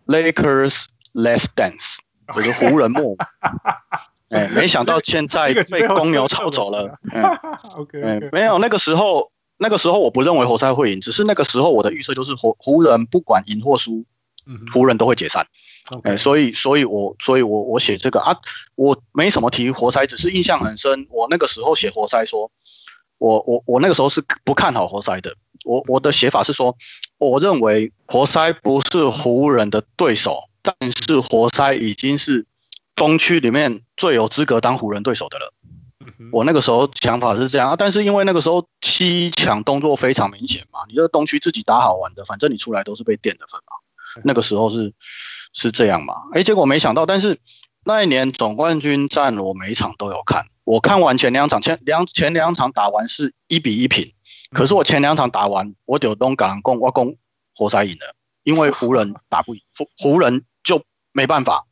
[0.05, 0.85] Lakers
[1.15, 1.97] Last Dance，
[2.35, 3.15] 就是湖人梦。
[4.29, 6.99] 哎，没想到现在被公牛抄走了。
[7.11, 7.23] 嗯
[7.75, 9.31] OK，没有那个时候。
[9.57, 14.03] 那个时候我不认为活塞会赢，只是那个时候我的预测就是湖湖人不管赢或输，
[14.73, 15.47] 湖人都会解散。
[16.03, 18.35] 哎、所以所以我所以我我写这个啊，
[18.75, 21.07] 我没什么提活塞，只是印象很深。
[21.09, 22.51] 我那个时候写活塞说，
[23.17, 25.33] 我我我那个时候是不看好活塞的。
[25.63, 26.75] 我我的写法是说，
[27.17, 32.45] 我认为活塞不是湖人的对手，但是活塞已经是
[32.95, 35.53] 东区里面最有资格当湖人对手的了。
[36.31, 43.77] 我那个时候想法是这样啊，但是因为那个时候七强动作非常明显嘛，你这个东区自己打好玩的，反正你出来都是被垫的分嘛。
[44.23, 44.93] 那个时候是
[45.53, 46.15] 是这样嘛？
[46.33, 47.39] 哎，结果没想到，但是
[47.83, 54.13] 那一年总冠军战我每一场都有看，我看完前两场前两前两场打完是一比一平，
[54.51, 57.17] 可是我前两场打完我九东港攻我攻
[57.55, 61.65] 活塞赢了，因为湖人打不赢湖湖人就没办法，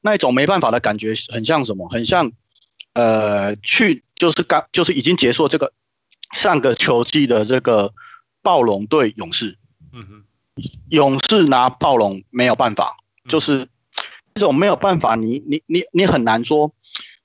[0.00, 1.88] 那一种没办法的感觉很像什么？
[1.88, 2.32] 很像。
[2.92, 5.72] 呃，去就是刚就是已经结束这个
[6.34, 7.94] 上个球季的这个
[8.42, 9.56] 暴龙对勇士，
[9.92, 10.24] 嗯哼，
[10.88, 12.96] 勇士拿暴龙没有办法，
[13.28, 13.68] 就是
[14.34, 16.74] 这种没有办法，你你你你很难说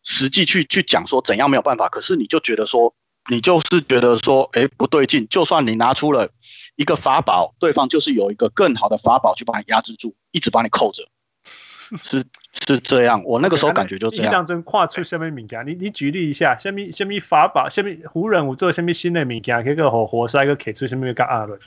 [0.03, 2.93] 实际去去讲说怎样没有办法，可是你就觉得说
[3.29, 6.29] 你就是觉得说，哎，不对劲，就算你拿出了
[6.75, 11.07] 一个法宝，对方就是有一个更好的法宝去把你压制住，一直把你扣着，
[12.01, 12.23] 是。
[12.67, 14.31] 是这样，我那个时候感觉就这样。
[14.31, 15.67] 你当真跨出什么物件？
[15.67, 21.59] 你你举例一下，什么什么法宝，什么湖人有做什么新的物件，可以和活塞个提出什么个阿伦？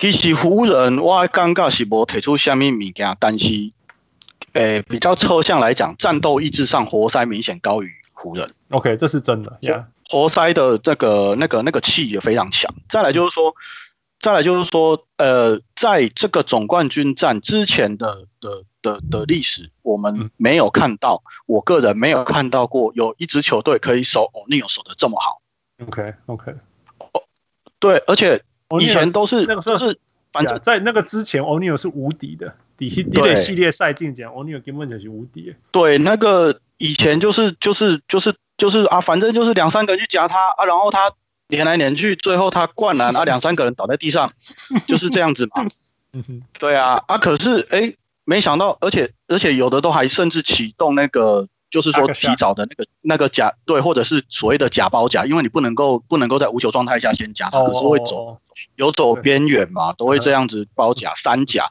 [0.00, 3.48] 其实湖人我感觉是无提出什么物件，但是
[4.54, 8.46] 诶、欸、比较抽象来讲，战斗意志上活塞明显高于湖人。
[8.70, 9.56] OK，这是真的。
[9.62, 9.84] Yeah.
[10.08, 12.74] 活塞的那个那个那个气也非常强。
[12.88, 13.54] 再来就是说。
[14.20, 25.40] 再来就是说，呃，在这个总冠军战之前的的的的历史，我们没有看到，我个人没有看到过有一支球队可以守欧尼尔守的这么好。
[25.86, 26.52] OK OK，
[26.98, 27.22] 哦，
[27.78, 28.42] 对，而且
[28.80, 29.96] 以前都是那个时候是，
[30.32, 32.52] 反正在那个之前，欧尼尔是无敌的。
[32.78, 35.54] 底底类系列赛进前，欧尼尔根本就是无敌。
[35.70, 41.12] 对，那个以前就是就是就是就是啊，反正就是两三个人去夹他啊，然后他。
[41.50, 44.30] 连来连去，最后他灌篮啊，两三个人倒在地上，
[44.86, 45.66] 就是这样子嘛。
[46.58, 58.38] 对啊，啊，可是哎、欸，没想到，而且而且有的都还甚至启动那个，就是说提早的那个那个假对，或者是所谓的假包夹，因为你不能够不能够在无球状态下先夹，可是会走
[58.76, 61.70] 有走边缘嘛，都会这样子包夹三夹。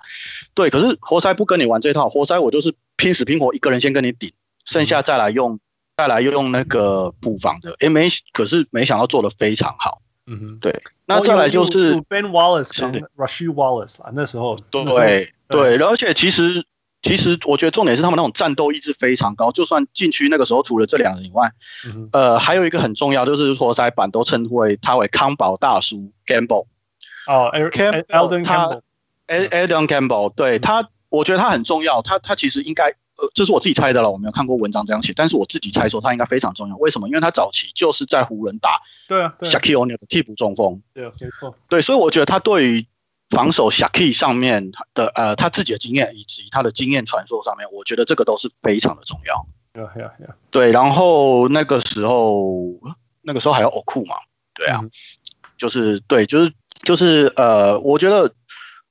[0.53, 4.31] 对，可是活塞不跟你玩这套，活塞我就是拼死拼活一个人先跟你顶，
[4.65, 5.59] 剩下再来用。
[5.99, 9.99] 再来用那个补防的，哎，没，可是没想到做得非常好。
[10.27, 10.79] 嗯哼，对。
[11.07, 16.63] 那再来就是 Ben Wallace 跟 Rasheed Wallace 啊，那时候对对，对，而且其实
[17.01, 21.51] 其实我觉得重点是他们那种战斗意志非常高，就算禁区那个时候除了这两人以外，
[21.85, 26.65] 嗯、呃，还有一个很重要就是活塞版都称呼为他为康宝大叔 Campbell
[27.27, 32.93] 哦，Elden Campbell，Elden Campbell，对他，我觉得他很重要，他他其实应该。
[33.19, 36.77] 呃，这是我自己猜的了，我没有看过文章这样写，但是我自己猜说他应该非常重要。
[36.77, 37.07] 为什么？
[37.07, 42.85] 因为他早期就是在湖人打，对啊，Shaquille O'Neal 的替补中锋，对啊，没错，对，所以我觉得他对于
[43.29, 49.45] 防守 Shaquille 上面的呃他自己的经验以及他的经验传授上面，我觉得这个都是非常的重要。
[50.49, 52.79] 对然后那个时候
[53.21, 54.15] 那个时候还有欧库嘛，
[54.53, 54.89] 对啊，嗯、
[55.57, 58.33] 就是对，就是就是呃，我觉得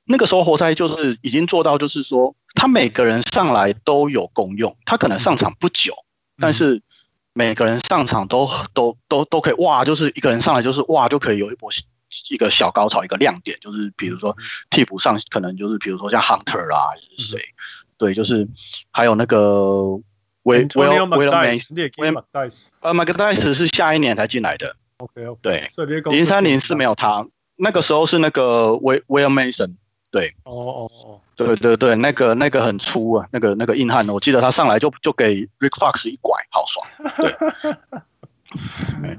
[0.04, 2.34] 那个时候活塞就是已经做到，就是说。
[2.58, 6.80] 他每个人上来都有功用，他可能上场不久，嗯、但是
[7.34, 11.70] 每个人上场都都都都可以哇，就是一个人上来就是哇就可以有一波
[12.30, 14.36] 一个小高潮，一个亮点，就是比如说
[14.70, 17.40] 替补上可能就是比如说像 Hunter 啊，是谁？
[17.98, 18.48] 对，就是
[18.90, 20.00] 还有那个。
[20.46, 22.24] 威威尔威尔梅斯，威尔
[22.78, 24.76] 呃麦克戴斯是下一年才进来的。
[24.98, 25.40] OK OK。
[25.42, 25.68] 对，
[26.12, 29.76] 零三零是没有他，那个时候是那个威威尔梅森。
[30.12, 30.32] 对。
[30.44, 31.20] 哦哦哦。
[31.34, 36.86] 对对对，那个那个很粗啊，那个那个硬汉，我记得他上来就就给 Rick Fox 一拐，好爽。
[37.16, 37.34] 对。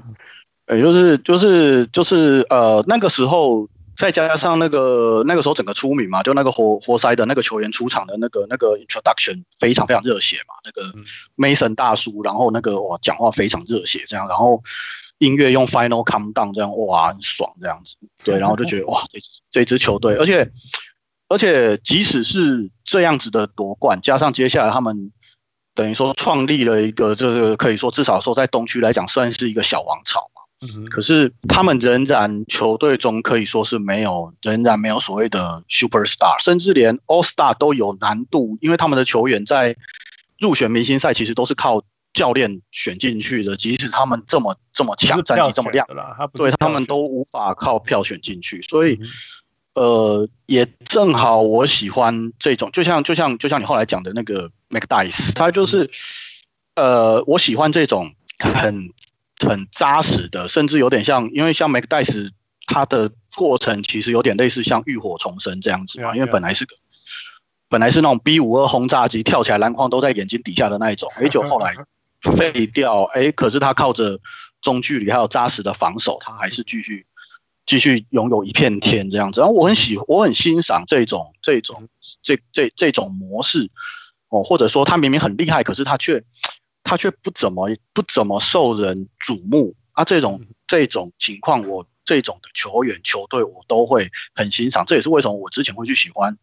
[0.68, 3.68] 哎，就是就是就是呃，那个时候。
[3.98, 10.94] 再加上那个那个时候整个出名嘛，就那个活活塞的那个球员出场的那个那个 introduction 非常非常热血嘛，那个
[11.36, 14.62] Mason 大叔，然后那个哇讲话非常热血这样，然后
[15.18, 19.18] 音乐用 Final Countdown 这样哇很爽这样子，对，然后就觉得哇这
[19.50, 20.48] 这支球队，而且
[21.28, 25.10] 而且即使是这样子的夺冠，加上接下来他们
[25.74, 30.30] 等于说创立了一个这个可以说至少说在东区来讲算是一个小王朝。
[30.90, 39.76] 可是他们仍然球队中可以说是没有，仍然没有所谓的 superstar，甚至连 all star 都有难度，因为他们的球员在
[40.40, 45.86] 入选明星赛其实都是靠教练选进去的，即使他们这么这么强，战绩这么亮，
[46.34, 48.98] 对他们都无法靠票选进去，所以
[49.74, 55.88] 呃，也正好我喜欢这种，就像就像就像你后来讲的那个 McDyess，他就是
[56.74, 58.90] 呃，我喜欢这种很。
[59.46, 62.30] 很扎实的，甚至有点像，因为像 McDyess
[62.66, 66.74] 他的过程其实有点类似像浴火重生这样子嘛，因为本来是个，
[67.68, 71.74] 本来是那种 B 五二轰炸机，跳起来篮筐都在眼睛底下的那一种，，A 九后来
[72.20, 74.18] 废掉，哎，可是他靠着
[74.60, 77.06] 中距离还有扎实的防守，他还是继续
[77.64, 79.40] 继续拥有一片天这样子。
[79.40, 81.88] 然后我很喜，我很欣赏这种这种
[82.22, 83.70] 这这这种模式
[84.30, 86.24] 哦，或者说他明明很厉害，可是他却。
[86.84, 90.04] 他却不怎么不怎么受人瞩目啊！
[90.04, 94.84] 这种这种情况，我这种的球员球队我都会很欣赏。
[94.86, 96.38] 这也是为什么我之前会去喜欢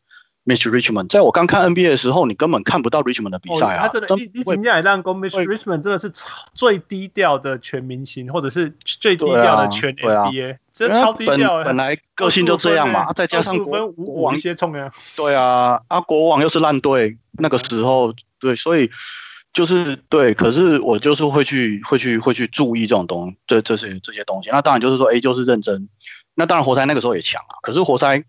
[0.45, 1.07] Mitch Richmond。
[1.07, 3.87] 在我刚看 NBA 的时候，你根本看不到 Richmond 的比赛啊！
[3.87, 6.11] 他真的，你你今天来让讲 Mitch Richmond 真的是
[6.53, 11.63] 最低调的全明星，或者是最低调的全 NBA，真的超低调。
[11.63, 13.89] 本来个性就这样嘛，再加上国
[14.21, 18.91] 王一些冲呀，对啊，啊国王又是烂队，那个时候对，所以。
[19.55, 24.49] 就是对，可是我就是会去会去会去注意这种东西，这这些这些东西。
[24.51, 25.87] 那当然就是说，哎，就是认真。
[26.33, 27.55] 那当然，活塞那个时候也强啊。
[27.61, 28.21] 可是活塞，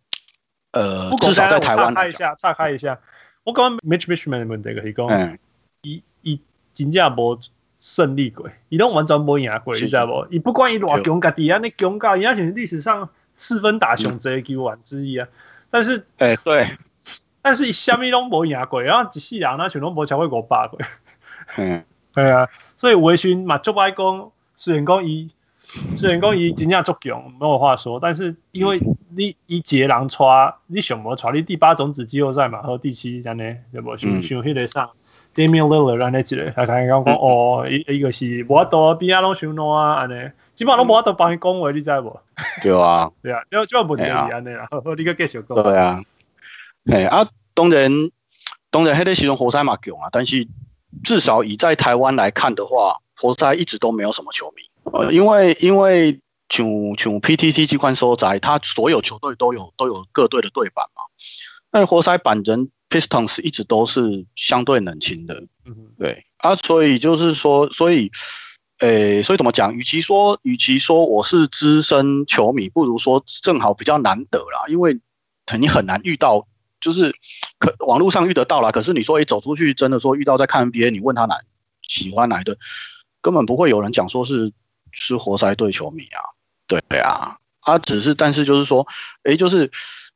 [0.71, 1.93] 呃，至少在台湾。
[1.93, 3.01] 岔开一下，岔开一下。
[3.43, 5.39] 我讲 Mitch Richmond 问题个，伊讲，
[5.83, 6.41] 伊伊
[6.73, 7.37] 真正无
[7.81, 10.29] 胜利鬼，伊拢完全无赢过，你知无？
[10.31, 15.27] 伊不管伊偌强，家己安尼强到，伊也是历史上四分打熊贼球员之一啊。
[15.71, 16.69] 但是，哎，对。
[17.43, 20.79] 但是伊虾米拢无赢过，然后一世人那全拢无超过五百过。
[21.59, 21.85] 嗯，
[22.15, 25.31] 对啊，所以维勋嘛，就爱讲，虽然讲伊，
[25.97, 28.81] 虽然讲伊真正足强，没有话说，但是因为
[29.15, 33.97] 你一节人带，你想无带你第八种子季后赛嘛，和第七这样呢，对不？
[33.97, 34.91] 像像迄个上
[35.35, 42.21] Damian Lillard 安尼一个，他才刚讲哦，伊伊个是无法度比阿拢伤烂啊，安尼，基本上拢无法度帮伊讲话，你知无？
[42.63, 45.63] 对啊， 对啊，就就问题安尼啦，好，你个继续讲。
[45.63, 46.03] 对啊，
[46.91, 47.91] 哎啊，当然，
[48.71, 50.47] 当然，迄个时阵活塞嘛强啊，但是。
[51.05, 54.63] 至少以在台湾来看的话，活塞一直都没有什么球迷，
[54.93, 56.67] 呃，因为因为像
[56.97, 61.03] 像 PTT 机关所在，他所有球队都有都有各队的队板嘛，
[61.71, 65.43] 那活塞板人 Pistons 一直都是相对冷清的，
[65.99, 68.11] 对啊，所以就是说，所以，
[68.79, 69.75] 诶、欸，所以怎么讲？
[69.75, 75.01] 与其说与其说我是资深球迷，不如说正好比较难得啦，因为
[75.59, 76.47] 你很难遇到。
[76.87, 77.13] 就是
[77.59, 81.41] 可网络上遇得到啦，可是你说一走出去，真的说遇到在看 NBA，你问他哪
[81.83, 82.57] 喜欢哪一队，
[83.21, 84.53] 根本不会有人讲说是
[84.93, 86.23] 是活塞队球迷啊，
[86.69, 88.87] 对啊，他、只是但是就是说，
[89.25, 89.69] 哎、欸，就是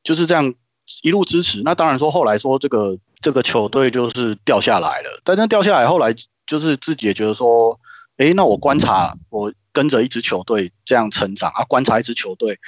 [0.05, 0.55] 就是这样
[1.03, 1.61] 一路支持。
[1.64, 6.14] 那当然说后来说这个这个球队就是掉下来了，但是掉下来后来
[6.47, 7.81] 就是自己也觉得说，
[8.16, 12.61] 哎、欸，那我观察我跟着一支球队这样成长啊，观察一支球队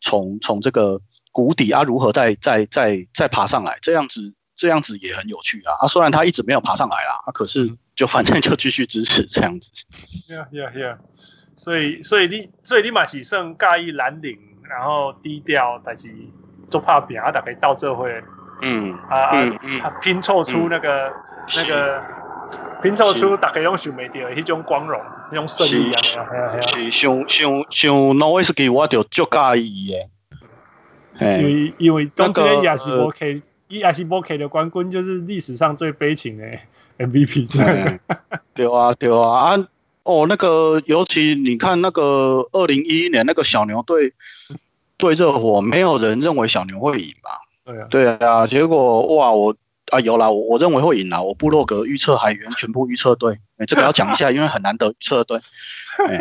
[0.00, 1.02] 从从这个。
[1.32, 3.78] 谷底啊，如何再再再再爬上来？
[3.82, 5.74] 这样子这样子也很有趣啊！
[5.80, 9.72] 啊，虽然他一直没有爬上来啦，啊，可是就反正就继续支持这样子。
[10.28, 10.98] Yeah, yeah, yeah.
[11.56, 16.08] 所以所以你所以你嘛是算介意蓝领，然后低调，但是
[16.70, 18.22] 做怕别啊，大概到这会，
[18.60, 21.14] 嗯啊嗯嗯啊拼凑出那个、嗯、
[21.56, 22.04] 那个
[22.82, 26.02] 拼凑出大概用想袂到的迄种光荣，那种胜利啊！
[26.02, 30.10] 是啊是像像像 Nowitzki 我就足介意的。
[31.22, 36.44] 因为因为当这个亚西伯 K，亚西伯 K 的冠军就是历史上最悲情的
[36.98, 37.98] MVP， 这样。
[38.54, 39.68] 对啊对啊啊！
[40.04, 44.12] 哦，那个尤其你看那个二零一一年那个小牛队
[44.96, 47.40] 对热火，没有人认为小牛会赢吧？
[47.64, 49.54] 对啊，对啊，结果哇，我
[49.90, 55.38] 啊有啦，我我认为会赢啦，我部落格预测还原全部预测对，哎，这个要讲一下，因为很难得预测对。
[56.08, 56.16] 哎，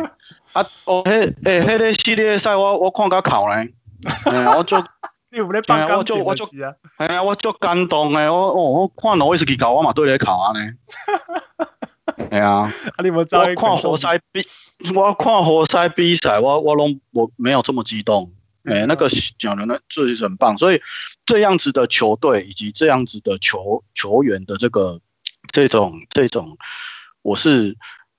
[0.53, 3.65] 啊，哦，嘿，哎，迄个系列赛我我看个考呢，
[4.25, 4.77] 哎，我就，
[5.29, 6.45] 你有咧办我就我就，
[6.97, 10.59] 哎呀，我就感动诶，我哦我看诺维斯基考我嘛对你考 啊呢。
[12.29, 12.71] 哎呀，啊、
[13.01, 14.45] 你有有我看活塞比，
[14.95, 18.31] 我看活塞比赛，我我拢我没有这么激动。
[18.63, 20.81] 哎、欸，那个讲的那确实很棒，所以
[21.25, 24.99] 这样子的球队以及这样子的球球员的这个
[25.51, 26.57] 这种这种，
[27.23, 27.75] 我是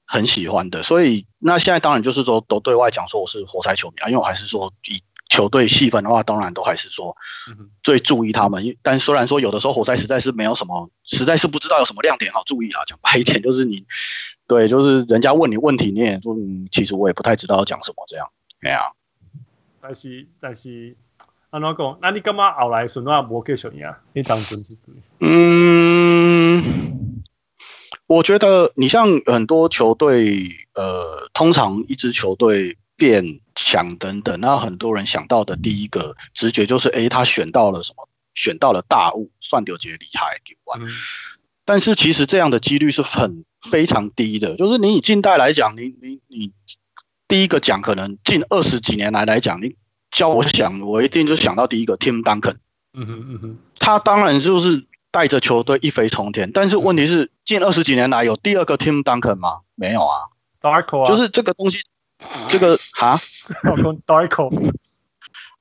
[0.06, 0.82] 很喜欢的。
[0.82, 5.02] 所以那现在当然就是说都对外讲说我是活塞球迷啊，因为我还是说以。
[5.32, 7.16] 球队细分的话，当然都还是说
[7.82, 8.76] 最注意他们。
[8.82, 12.84] 但虽然说有的时候活塞实在是没有什么，实在是不知道有什么亮点好注意啊。
[12.84, 13.86] 讲白一点，就是你
[14.46, 18.28] 对，就是人家问你问题，你也说，嗯，其实我也不太知道要讲什么这样。
[18.60, 18.76] 没有。
[19.80, 20.94] 但是但是，
[21.48, 21.98] 安怎讲？
[22.02, 23.90] 那你干嘛后来顺话无继续赢？
[24.12, 24.94] 你当真是对？
[25.20, 27.22] 嗯，
[28.06, 32.76] 我觉得你像很多球队，呃，通常一支球队。
[33.02, 38.08] 变强等等，那很多人想到的第一个直觉就是，哎，他选到了什么？
[38.32, 40.80] 选到了大物，算丢杰厉害给完。
[40.80, 40.86] 嗯、
[41.64, 44.54] 但是其实这样的几率是很非常低的。
[44.54, 46.52] 就是你以近代来讲，你你你
[47.26, 49.74] 第一个讲，可能近二十几年来来讲，你
[50.12, 52.58] 叫我想，我一定就想到第一个 Tim Duncan。
[52.94, 56.52] 嗯哼嗯哼，他当然就是带着球队一飞冲天。
[56.52, 59.62] 但是问题是，近二十几年来有第二个 Tim Duncan 吗？
[59.74, 60.30] 没有啊。
[60.60, 61.08] Darko 啊。
[61.08, 61.80] 就是这个东西。
[62.48, 63.16] 这个哈，
[63.62, 64.72] 老公 Darko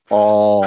[0.08, 0.62] 哦，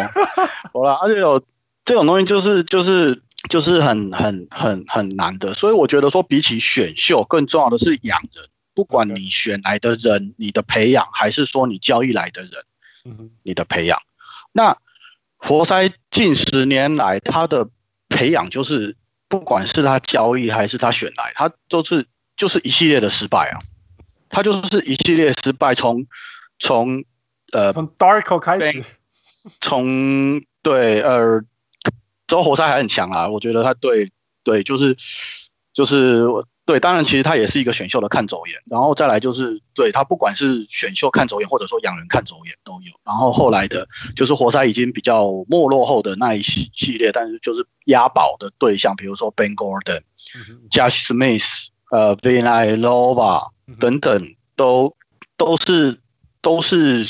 [0.73, 1.43] 好了，而且有
[1.83, 8.47] 这种东西，就是就是就是很很很很难的，所以我觉得说，比起选秀，更重要的是养人。
[8.73, 12.51] 不管你选来的人，你的培养，还是说你交易来的人，
[13.43, 14.01] 你的培养。
[14.51, 14.75] 那
[15.37, 17.69] 活塞近十年来，他的
[18.09, 18.97] 培养就是，
[19.29, 23.59] 不管是他交易还是他选来，他都是就是一系列的失败啊。
[24.29, 26.05] 他就是一系列失败，从
[26.59, 27.03] 从
[27.51, 28.83] 呃从 Darko 开始，
[29.61, 31.41] 从对呃，
[32.27, 34.11] 之后活塞还很强啊，我觉得他对
[34.43, 34.95] 对就是
[35.73, 36.25] 就是
[36.65, 50.01] 对，当然其实他也是一个选秀的看走眼，然后再来就是对他不管是选秀看走眼，或者说养人看走眼都有，然后后来的就是活塞已经比较没落后的那一系系列，但是就是押宝的对象，比如说 Ben Gordon、
[50.71, 54.95] Josh Smith、呃 Vila-Nova 等等都
[55.37, 55.99] 都是
[56.41, 57.05] 都是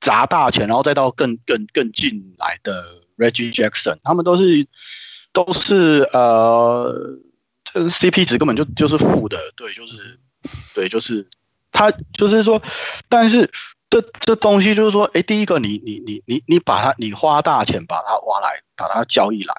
[0.00, 4.66] 砸大钱，然后再到更更更进来的 Reggie Jackson，他们都是
[5.32, 7.18] 都是呃，
[7.64, 10.18] 这 CP 值根本就就是负的，对，就是
[10.74, 11.28] 对，就是
[11.70, 12.60] 他就是说，
[13.08, 13.50] 但是
[13.88, 19.54] 这这东西就是说，哎，第一个你你你你你把它你花大钱把它挖来，把它交易来，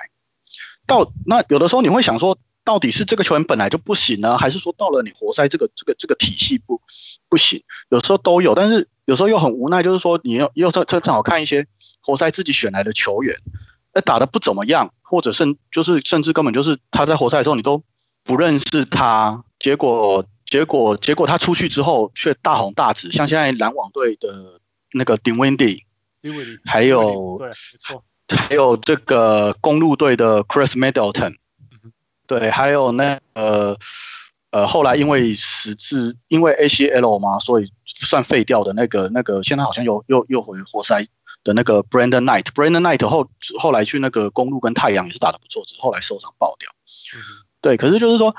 [0.86, 2.38] 到那有的时候你会想说。
[2.64, 6.80] 到底是这个球员本来就不行呢，还是说到了你活塞这个这个这个体系不
[7.28, 7.64] 不行？
[7.90, 11.66] 有时候都有，但是有时候又很无奈，就是说你又又正正好看一些
[12.02, 13.36] 活塞自己选来的球员，
[13.94, 17.84] 那打的不怎么样，或者甚就是甚至根本就是他在活塞的时候你都
[18.24, 24.62] 不认识他，结果结果结果他出去之后却大红大紫，像现在篮网队的
[24.94, 25.82] 那个 Dinwiddie，
[26.66, 31.38] 还有对，没错，还有这个公路队的 Chris Middleton。
[32.40, 33.78] 对，还有那呃
[34.52, 41.06] 呃，后来因为实质因为 ACL 嘛，所以算废掉的那个那个，现在好像又又又回活塞
[41.44, 43.30] 的那个 Brandon Knight，Brandon Knight 后
[43.60, 46.72] 后来去那个公路跟太阳也是打得不错，只是后来受伤爆掉。
[47.16, 47.20] 嗯、
[47.60, 48.34] 对，可是就是说，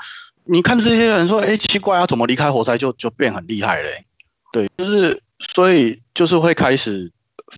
[0.45, 4.05] 你看这些人说，哎，奇怪啊，怎么离开活塞就就变很厉害嘞？
[4.51, 5.21] 对，就是
[5.53, 7.11] 所以就是会开始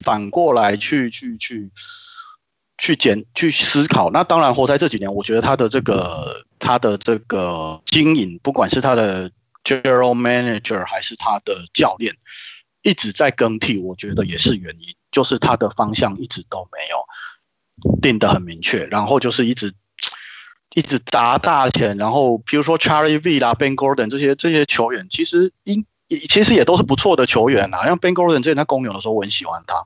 [0.04, 1.70] 反过来去去去。
[1.70, 1.72] 去
[2.78, 9.32] 检去思考，那当然，活塞这几年，我觉得他的这个他的这个经营，不管是他的
[9.64, 12.14] general manager 还是他的教练，
[12.82, 19.74] 一直在更替，我觉得也是原因，就是他的方向一直都没有定得很明确，然后就是一直
[20.74, 25.86] 一直砸大钱，然后比如说 Charlie V 啦、Ben Gordon 这些这些球员，其实应
[26.30, 29.86] 其实也都是不错的球员啊，像 Ben Gordon 之前在公牛的时候，我很喜欢他，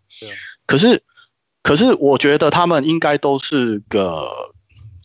[0.66, 1.04] 可是。
[1.62, 4.54] 可是我觉得他们应该都是个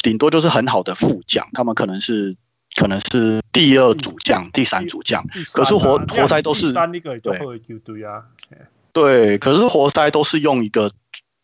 [0.02, 2.36] 顶多就是很好的副将，他们可能是
[2.76, 5.24] 可能是第二主将、第三主将。
[5.52, 6.72] 可是活活塞都是
[7.20, 7.38] 对
[8.04, 8.24] 啊，
[8.92, 10.92] 对，可是活塞都是用一个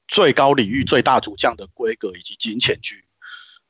[0.06, 3.04] 最高礼遇、最大主将的规格以及金钱去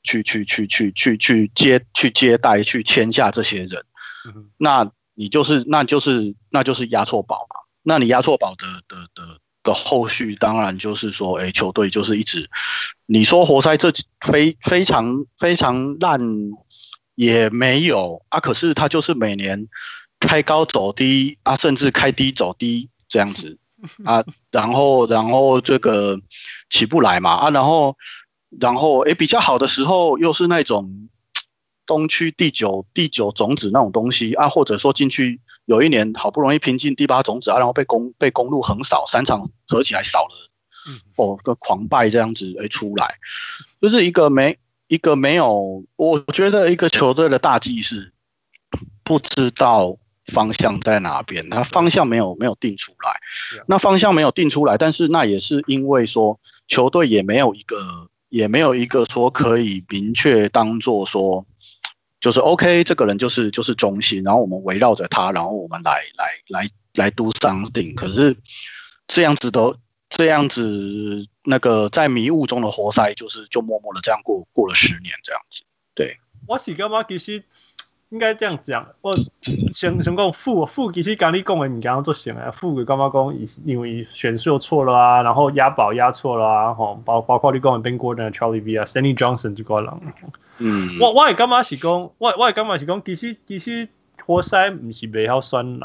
[0.03, 3.85] 去去去去去去接去接待去签下这些人。
[4.59, 7.57] 那你就是那就是那就是押错宝嘛。
[7.83, 12.49] 那你押错宝的的的的，的后续，当然就是说，哎，球队就是一直，
[13.07, 16.19] 你说活塞这非非常非常烂
[17.15, 19.69] 也没有啊，可是他就是每年
[20.19, 23.59] 开高走低啊，甚至开低走低这样子
[24.05, 26.19] 啊，然后然后这个
[26.71, 27.97] 起不来嘛啊，然后
[28.61, 31.09] 然后哎比较好的时候又是那种。
[31.91, 40.51] 东区第九第九种子那种东西啊，或者说进去有一年好不容易拼进第八种子啊，然后被公被公路横扫三场合起来扫了，
[41.17, 43.17] 哦个狂败这样子哎出来，
[43.81, 48.13] 就是一个没一个没有，我觉得一个球队的大忌是
[49.03, 53.19] 不知道方向在哪边，他方向没有没有定出来，
[53.67, 56.39] 那方向没有定出来，但是那也是因为说
[56.69, 61.45] 球队也没有一个也没有一个说可以明确当做说。
[62.21, 67.95] 就是 OK，这个人就是就是中心，然后我们围绕着他，然后我们来来来来 do something。
[67.95, 68.37] 可是
[69.09, 69.75] 这样子的
[70.11, 75.63] 这样子，那个在迷雾中的活塞，就是就默默的这样过过了十年这样子。
[75.95, 77.03] 对，我是干嘛？
[77.05, 77.43] 其实
[78.11, 79.15] 应该这样讲，我
[79.73, 83.33] 先先讲副副，其实刚你讲的你刚刚做行了，副干嘛讲？
[83.65, 89.93] 因为选秀错了啊，然后押宝押错了啊，吼，包包括你讲的 Ben Gordon、Charlie V 啊、Stanley Johnson 这个人。
[90.59, 93.89] 嗯，我我也感觉是讲，我我也感觉是讲，其实其实
[94.27, 95.81] 活塞唔是袂晓选人，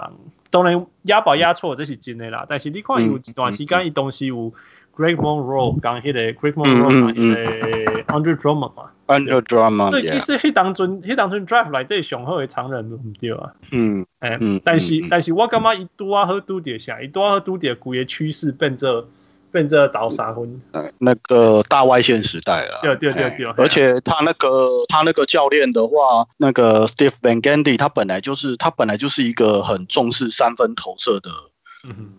[0.49, 2.47] 当然押宝押错这是真的啦。
[2.49, 4.51] 但是你看有一段时间，伊当时有
[4.97, 9.91] Greg Monroe 讲迄个 Greg Monroe 讲迄个 Andre Drummond 嘛，Andre Drummond。
[9.91, 13.53] 对，其实迄当阵迄当阵 Draft 内底上好的常人毋对啊。
[13.71, 19.07] 嗯，嗯，但是但是我感觉伊拄啊好拄着啥，伊拄啊好拄着规个趋势变做。
[19.51, 20.61] 变这倒三分，
[20.97, 22.81] 那个大外线时代啊。
[22.81, 23.45] 对对对对。
[23.55, 24.49] 而且他那个
[24.89, 31.29] 他那个教练的话，那个 Steve Van Gundy，他本来就是他本来就是一个很重视三分投射的，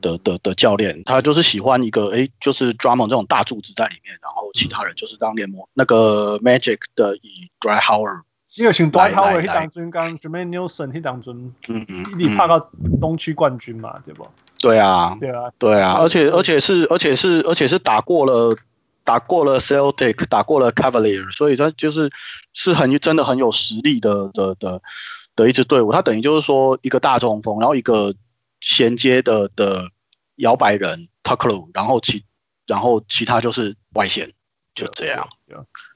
[0.01, 1.03] 的的的教练。
[1.05, 8.23] 他就是喜欢一个哎，就是 Drummond 这种大柱子在里面，然后其他人就是当联盟那个 Magic 的以 Dwight Howard。
[8.55, 12.59] 因为像 Dwight Howard 他当中刚 Jermaine Nelson 去当中，嗯嗯，你怕到
[13.01, 14.27] 东区冠军嘛，对不？
[14.59, 18.57] 对啊，对啊，对啊，而且而且是而且是而且是打过了
[19.05, 22.11] 打过了 Celtic，打过了 Cavalier，所以他就是
[22.55, 24.81] 是很真的很有实力的的的
[25.37, 25.93] 的一支队伍。
[25.93, 28.15] 他等于就是说一个大中锋，然后一个
[28.61, 29.91] 衔接的的
[30.37, 32.25] 摇摆人 Tucker，然后其
[32.67, 34.33] 然后其他就是外线，
[34.75, 35.29] 就这样。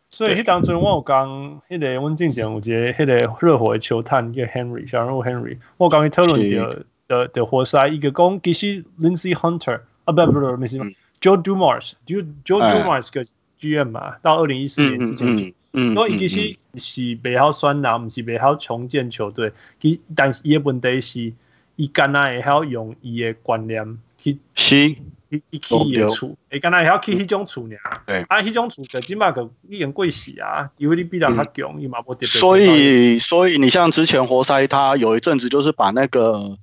[0.09, 6.87] 所以迄当阵我有讲，迄个阮之前有一个迄个热火的球探叫 Henry 小人物 Henry，我有讲伊讨论的。
[7.11, 10.79] 的的活塞一个讲其实 Lindsey Hunter 啊，不不不，没事
[11.21, 13.25] ，Joe Dumars，Joe Joe Dumars 个
[13.59, 21.33] GM 嘛，到二零一四年之前，嗯，因为其实是袂晓选人，毋是袂晓重建球队，其但是伊个问题是，
[21.81, 32.29] 伊干那会晓用伊个观念去，是，去去起伊个厝，伊干那会晓去迄种厝尔，对，啊，迄种厝个起码个已经贵死啊，因为你比人较强，伊嘛无特别。
[32.29, 36.59] 所以所以你像之前活塞，他有一阵子就是把那个。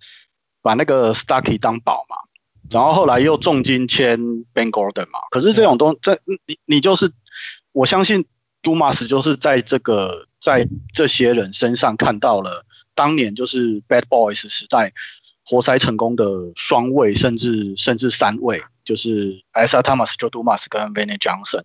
[0.63, 2.17] 把那个 Stuckey 当宝嘛，
[2.69, 4.19] 然后后来又重金签
[4.53, 5.19] Ben Gordon 嘛。
[5.31, 7.09] 可是这种东，这你你就是，
[7.71, 8.25] 我相信
[8.61, 12.65] Dumas 就是在这个在这些人身上看到了
[12.97, 14.91] 当年就是 Bad Boys 时代
[15.45, 16.25] 活塞成功的
[16.55, 21.61] 双位，甚至甚至三位，就是 Isa Thomas、Joe Dumas 跟 Vinnie Johnson，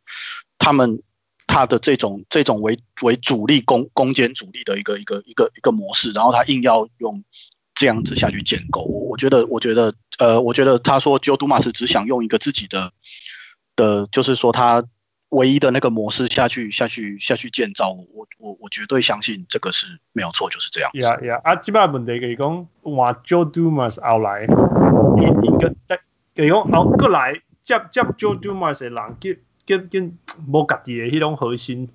[0.59, 1.03] 他们
[1.47, 7.24] 他的这种这种为为主力攻攻坚主力的一个一个一个一个模式，然后他硬要用。
[7.74, 12.93] 这样子下去建构，我觉得，我觉得，呃，我觉得他说 Joe Dumas 只想用一个自己的
[13.74, 14.85] 的，就是说他
[15.33, 20.91] 唯一的那个模式下去下去下去建造，我我我绝对相信这个是没有错，就是这样。
[20.95, 25.99] 呀呀，啊，基本上问题就是讲，哇，Joe Dumars 后来，一一个在，
[26.35, 29.16] 就讲后过来接接 Joe Dumars 的人，
[29.66, 30.18] 跟跟跟
[30.49, 31.89] 无家己的迄种核心。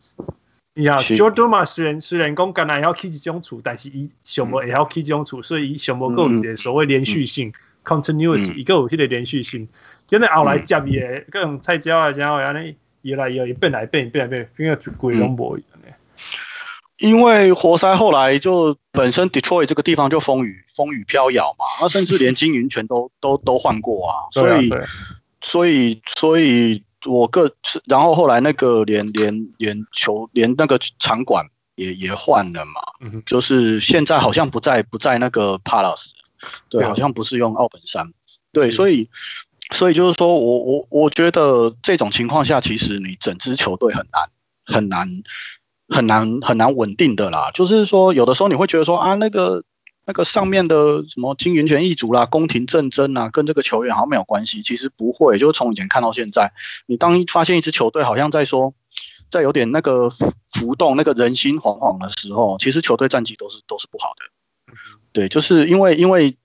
[0.74, 9.70] 呀，Joe Dumars 虽然虽然讲干那要起这种厝，但是伊上无会晓起这种厝，所以伊上无够一个所谓连续性 continuity，伊个有迄个连续性。
[10.08, 12.76] 今日后来接伊的各种菜椒啊，然后安尼
[13.08, 15.60] 越来越变来变变来变，变个鬼拢无。
[16.98, 24.70] 因为活塞后来就本身 Detroit 这个地方就风雨风雨飘摇嘛，那甚至连经营权都都都换过啊，所以
[25.42, 26.84] 所以所以。
[27.06, 27.50] 我个，
[27.86, 31.46] 然后后来那个连连连球连那个场馆
[31.76, 36.08] 也也换了嘛，嗯、就是现在好像不在不在那个 Palace，
[36.70, 38.12] 对，好像不是用奥本山，
[38.52, 39.08] 对，所以
[39.72, 44.30] 所以就是说我我我觉得这种情况下，其实你整支球队很难
[44.66, 45.08] 很难
[45.88, 49.64] 很难很难稳定的啦，就是说有的时候你会觉得说啊那个
[50.06, 54.62] 那个上面的什么经营权易主啦、宫廷战争啊，跟这个球员好像没有关系。
[54.62, 56.54] 其实不会，就是从以前看到现在，
[56.86, 58.74] 你当发现一支球队好像在说，
[59.30, 60.10] 在有点那个
[60.48, 64.74] 浮动、那个人心惶惶的时候，其实球队战绩都是都是不好的。
[65.12, 66.38] 对，就是因为因为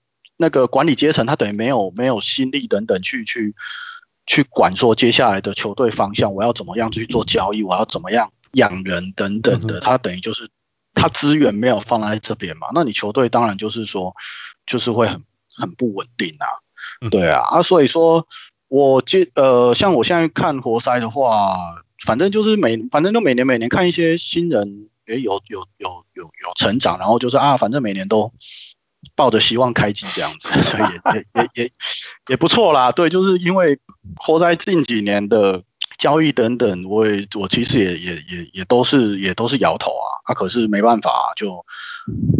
[0.43, 3.55] 那个管理阶层他等于没有没有心力等等去去
[4.25, 10.49] 去管说接下来的球队方向，我要怎么样去做交易，我要怎么样养人等等的，他等于就是。
[10.95, 12.67] 他资源没有放在这边嘛？
[12.75, 14.15] 那你球队当然就是说，
[14.67, 15.23] 就是会很
[15.55, 16.45] 很不稳定啊。
[17.09, 18.27] 对啊，啊，所以说
[18.67, 21.57] 我接呃，像我现在看活塞的话，
[22.05, 28.31] 反正就是每反正就每年每年看一些新人，也有有有有有成长，然后就是啊，反正每年都
[29.15, 31.71] 抱着希望开机这样子，所以也也也也
[32.29, 32.91] 也不错啦。
[32.91, 33.79] 对，就是因为
[34.17, 35.63] 活在近几年的。
[35.99, 41.63] 交易等等，我也我其实也也也也都是也都是摇头啊，啊可是没办法，啊，就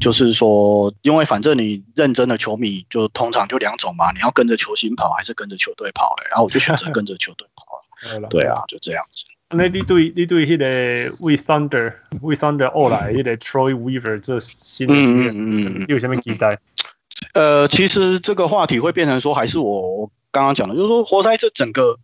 [0.02, 6.28] 就是说，因为反正你认真的球迷就通常就两种嘛，你要跟着球星跑还是跟着球队跑嘞？
[6.30, 7.80] 然后我就选择跟着球队跑
[8.30, 9.24] 对啊，就这样子。
[9.56, 16.60] 那你对你对那个 We Thunder We Thunder 后来那个 Troy Weaver 这新的嗯嗯嗯有什么期待？
[17.34, 21.98] 呃，其实这个话题会变成说，还是我刚刚讲的，就是说活塞这整个。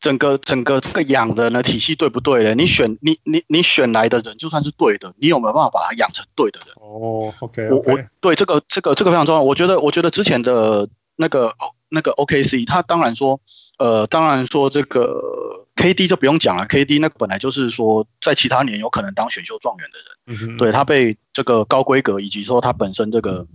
[0.00, 2.54] 整个整个这个养的呢体系对不对呢？
[2.54, 6.74] 你选你你你选来的人就算是对的，你有没有办法把他养成对的人？
[6.78, 9.40] 哦，OK，我我对这个这个这个非常重要。
[9.40, 10.86] 我觉得我觉得之前的
[11.16, 11.54] 那个
[11.88, 13.40] 那个 OKC，他当然说，
[13.78, 23.46] 呃，当然说这个 KD 就不用讲了，KD 那本来就是说在其他年有可能当选秀状元的人，嗯，对他被这个高规格以及说他本身这个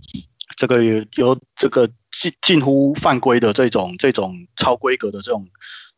[0.56, 0.82] 这个
[1.16, 5.48] 有这个近近乎犯规的这种这种超规格的这种。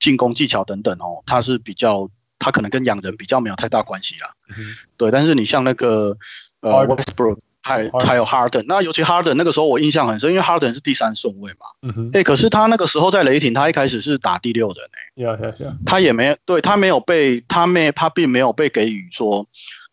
[0.03, 4.35] 进攻技巧等等哦，他是比较，他可能跟养人比较没有太大关系啦。
[4.49, 4.57] 嗯、
[4.97, 6.17] 对，但是你像那个
[6.59, 11.67] 呃 Westbrook 还还有 Harden，那尤其 Harden 那个时候我印象很深，因为 Harden 是第三顺位嘛。
[11.83, 12.11] 嗯哼。
[12.13, 15.23] 哎，可是他那个时候在雷霆，他一开始是打第六人哎。
[15.23, 15.77] Yeah, yeah, yeah.
[15.87, 19.47] 他也没有，对他没有被他没他并没有被给予说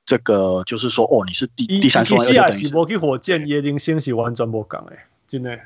[0.05, 2.25] 这个，就是说哦，你是第第三顺位。
[2.51, 4.97] 其实是我去火箭也零星是完全不讲诶，
[5.27, 5.57] 真的。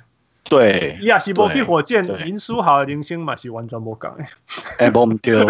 [0.50, 4.26] 对，伊也是无去火箭，林书豪的明星嘛是完全无讲诶。
[4.78, 5.46] 哎， 不丢。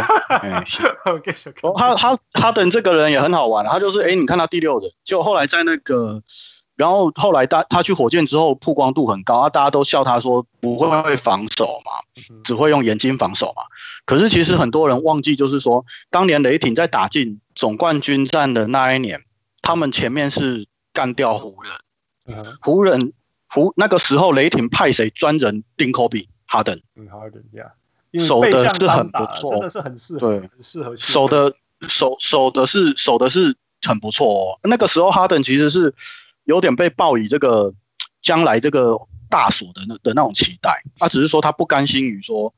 [1.75, 6.21] 他他他等这个人也很好玩，他就是哎、欸，你看他第六人，就后来在那个，
[6.75, 11.91] 然后后来他他去火箭之后曝光度很高，啊，大家都笑他说不会会防守嘛，
[12.43, 13.63] 只会用眼睛防守嘛。
[14.05, 19.23] 可是其实很多人忘记，就是说当年雷霆在打进总冠军战的那一年，
[19.61, 23.13] 他们前面是干掉湖人，湖人。
[23.54, 26.82] 湖那个时候，雷霆派谁专人盯科比哈登？
[26.95, 27.72] 嗯，哈登呀，
[28.26, 31.54] 守的是很不错，真的是很适合，对，很适合守的
[31.88, 34.60] 守守的是守的是很不错哦。
[34.64, 35.93] 那个时候，哈登其实是
[36.45, 37.72] 有点被抱以这个
[38.24, 38.99] 将来这个
[39.30, 42.51] 大锁的那的那种期待，他只是说他不甘心于说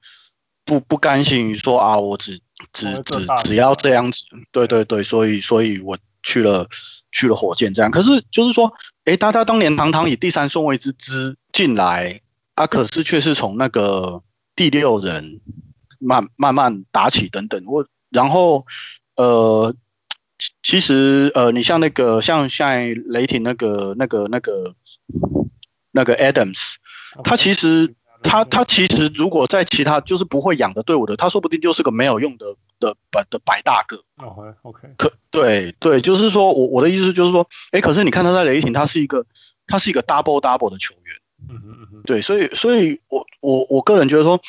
[0.64, 2.39] 不不甘心于说啊，我只
[2.72, 4.24] 只只只要这样子，
[4.54, 6.66] 对对对，所以所以我去了
[7.12, 8.74] 去了火箭这样，可是就是说。
[9.06, 12.22] 诶，他他当年堂堂以第三顺位之姿进来，
[12.56, 14.24] 啊，可是却是从那个
[14.56, 15.41] 第六人
[15.99, 17.64] 慢慢慢打起等等。
[17.68, 18.66] 我然后
[19.16, 19.76] 呃，
[20.64, 24.76] 其实呃，你像那个像像雷霆那个那个那个
[25.91, 26.76] 那个 Adams，
[27.24, 27.93] 他其实
[28.26, 32.55] 他他其实如果在其他就是不会养的队伍的，他说不定就是个没有用的。
[32.78, 39.26] 的白的白大个，OK OK，可对对，就是说我我的意思就是说，哎，可是你看他在雷霆，他是一个
[39.65, 41.15] 他是一个 double double 的球员，
[41.47, 44.41] 嗯嗯嗯嗯，对，所以所以我我我个人觉得说，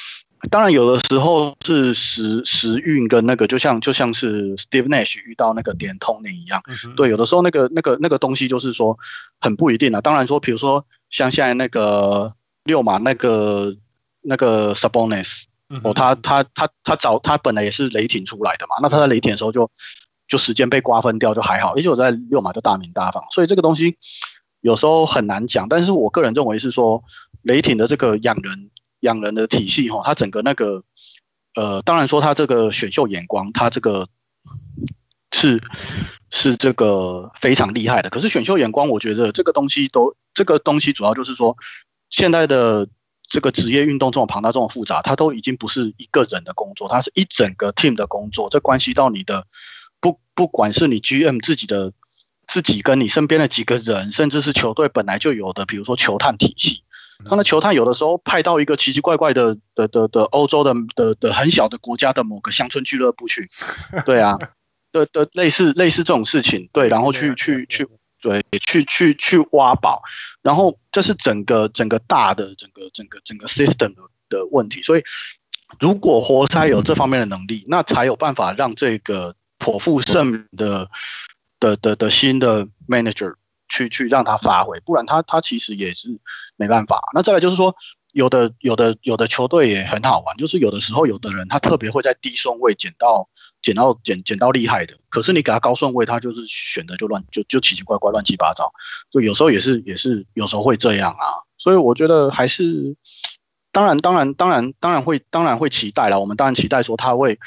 [0.50, 8.98] 当然有的时候是时时运跟那个就像就像是 Steve Nash 遇到那个点通那一样，嗯、对，有的时候那个那个那个东西就是说
[9.40, 10.00] 很不一定啊。
[10.00, 12.34] 当然说，比如说像现在那个
[12.66, 13.74] 六马那个
[14.20, 15.44] 那个 Sabonis。
[15.82, 19.68] 哦，他他他他早他本来也是雷霆出来的嘛，那他在雷霆的时候就
[20.28, 23.96] 就时间被瓜分掉就还好，而且我在六马就大名大放，所以这个东西
[24.60, 25.68] 有时候很难讲。
[25.68, 27.02] 但是我个人认为是说，
[27.42, 30.84] 雷霆的这个养人养人的体系哈，他整个那个
[31.56, 34.06] 呃，当然说他这个选秀眼光，他这个
[35.32, 35.60] 是
[36.30, 38.10] 是这个非常厉害的。
[38.10, 41.56] 可是选秀眼光，我觉得这个东西都这个东西主要就是说
[42.10, 42.88] 现在的。
[43.28, 48.48] 这个职业运动这么庞大、这么复杂，它都已经不是一个人的工作，它是一整个 team 的工作。
[48.48, 49.44] 这关系到你的
[50.00, 51.92] 不，不管是你 GM 自己的
[52.46, 56.84] 自己跟你身边的几个人，甚至是球队本来就有的，比如说球探体系。
[57.28, 63.48] 他的球探有的时候派到一个奇奇怪怪的的的的欧洲的的的很小的国家的某个乡村俱乐部去，
[64.06, 64.38] 对啊，
[64.92, 67.88] 的的类似类似这种事情，对， 然后去去去。
[68.20, 70.02] 对，去去去挖宝，
[70.42, 74.82] 然后这是整个整个大的整个整个整个 system 的的问题。
[74.82, 75.02] 所以，
[75.78, 80.90] 如果活塞有这方面的能力，那才有办法让这个颇负盛名的
[81.60, 83.34] 的的的新的 manager
[83.68, 86.18] 去去让他发挥，不然他他其实也是
[86.56, 87.00] 没办法。
[87.14, 87.76] 那再来就是说。
[88.16, 93.28] 有的有的有的球队也很好玩，就是有的时候有的人他特别会在低顺位捡到
[93.60, 98.72] 捡到捡捡到厉害的，可是你给他高顺位，他就是选的就乱就就奇奇怪怪乱七八糟，
[99.10, 102.96] 所以有时候也是也是有时候会这样啊，所以我觉得还是
[103.70, 107.38] 当然当然当然当然会当然会期待啦，我们当然期待说他为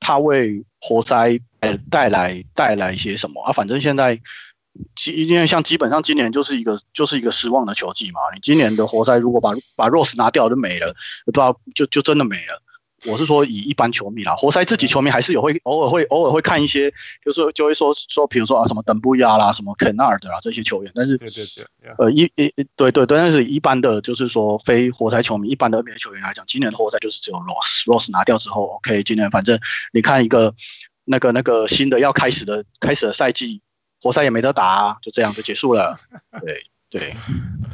[0.00, 1.38] 他为活塞
[1.88, 4.20] 带来带来一些什么啊，反正现在。
[5.12, 12.62] 因为像基本上今年就是一个就是一个失望的球季嘛，你今年的活塞如果把把 Rose 拿掉就没了，不知道就就真的没了。
[13.04, 16.90] 我是说以一般球迷啦，活塞自己球迷还是有会偶尔会偶尔会看一些，
[17.22, 29.60] 就是就会说说，比如说啊什么登布亚啦，什么 Kennard 啦这些球员，但是对对对，呃一一对对对，但是一般的就是说非活塞球迷，一般的 NBA 球员来讲，今年的活塞就是只有 Rose，Rose 拿掉之后，OK，今年反正
[29.92, 30.54] 你看一个
[31.04, 33.60] 那个那个新的要开始的开始的赛季。
[34.02, 35.94] 活塞也没得打，啊，就这样就结束了。
[36.40, 37.12] 对 对，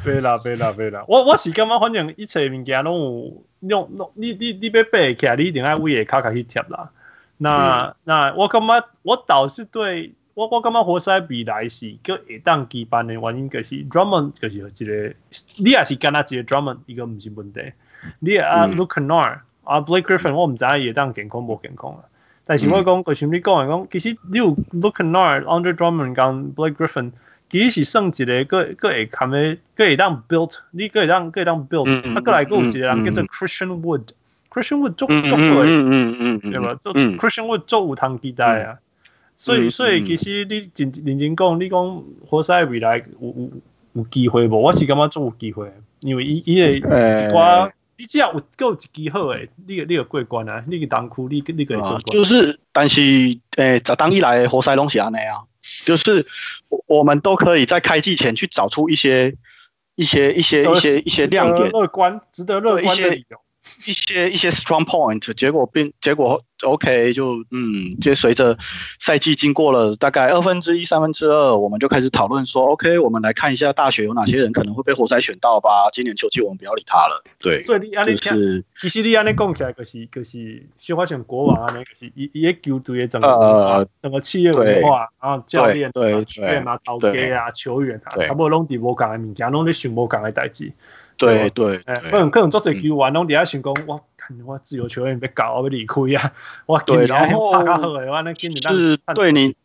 [0.03, 1.05] 对啦对啦对啦。
[1.07, 6.89] 我我是感觉反正一切物件拢有用弄，你你你要背起来，你一定爱为个卡卡去贴啦。
[7.37, 15.15] 那、嗯、那我感觉我倒是对我我感觉活塞比来是个会当基班的原因，就是 Drummond 就是一个，
[15.57, 17.71] 你也是干那一个 Drummond 一个唔是问题。
[18.19, 22.03] 你啊 Luke Kennard 啊 Blake Griffin，我唔知会当健康无健康啊。
[22.45, 27.11] 但是我讲，就像你讲的讲，其实你有 Luke Kennard、Andre Drummond 跟 Blake Griffin，
[27.49, 35.37] 其实是算一个个个会看的，个会当 built，你个会当个会当 built，啊，过来个有一个人叫做 Christian Wood，Christian Wood 做做
[36.51, 36.75] 对，吧？
[36.81, 38.79] 做 Christian Wood 做有通期待啊，
[39.37, 43.49] 所以所以其实你认认真讲，你讲活塞未来有有
[43.93, 44.59] 有机会无？
[44.59, 45.71] 我是感觉做有机会，
[46.01, 46.89] 因为伊伊个
[47.33, 47.71] 我。
[47.97, 52.01] 你只要有够一支好诶，你个你个过关啊，你个当区，你你个过关。
[52.07, 53.01] 就是，但是
[53.57, 55.43] 诶，十当以来活塞拢是安尼啊，
[55.85, 56.25] 就是
[56.69, 59.35] 我我们都可以在开季前去找出一些
[59.95, 63.37] 一些一些一些一些亮点，乐观，值得乐观的理由。
[63.85, 68.57] 一些一些 strong point，结果变结果 OK 就嗯，就随着
[68.99, 75.89] 赛季经过了大概二分之一三分之二，我们就开始讨论说 OK，我们来看一下大学有哪些人可能会被活塞选到吧。
[75.91, 77.23] 今年秋季我们不要理他了。
[77.39, 90.71] 对，所以你安尼就是其实你安尼讲起来，就是就是就发现国王安尼就是一一个球队的整个呃整个企业文化，然后教练啊教练啊、头家啊、球员啊，差不多拢伫无共的物件，拢咧想无共的代志。
[91.17, 96.33] 对对，可能可能做这球员，拢底下想讲，我看我自由球员被搞，我被离开呀，
[96.65, 97.51] 我对，然后
[98.73, 99.55] 是对你，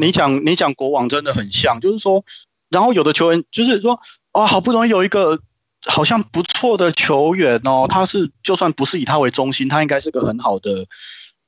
[0.00, 2.24] 你讲你讲国王真的很像，就是说，
[2.70, 4.00] 然后有的球员就是说，
[4.32, 5.40] 啊，好不容易有一个
[5.84, 10.86] 好像不错的球员哦，他是就算不是以他为中心，他应该是个很好的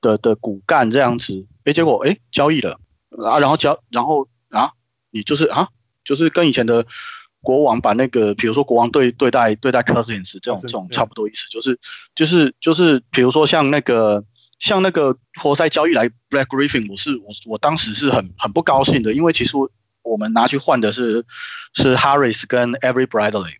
[0.00, 2.78] 的的骨干这样子，哎，结果哎交易了
[3.24, 4.72] 啊，然后交然后啊，
[5.10, 5.68] 你就是啊，
[6.04, 6.84] 就是跟以前的。
[7.46, 11.78] 国王把那个，比如说国王对对待对待 Cousins 这种这种差不多意思，就是
[12.16, 14.24] 就是就是，比如说像那个
[14.58, 19.52] 像那个活塞交易来 Black Griffin，我是我我当时是很很不高兴的，因为其实
[20.02, 21.24] 我们拿去换的是
[21.74, 23.54] 是 Harris 跟 Every Bradley，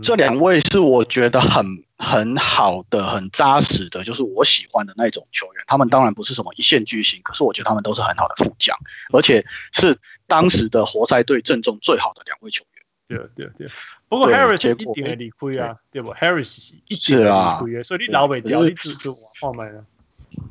[0.00, 1.66] 这两位是我觉得很
[1.96, 5.64] 很好的很扎实的，就是我喜欢的那种球员。
[5.66, 8.76] 他们当然不是什么一线巨星，可是我觉得他们都是很好的副将，
[9.12, 9.98] 而且是
[10.28, 12.77] 当时的活塞队阵中最好的两位球员。
[13.08, 13.66] 对对对，
[14.08, 19.82] 不过 Harris 一定会理亏啊，对不？Harris 一定会理亏啊，所以你老尾掉，你就就往后卖了。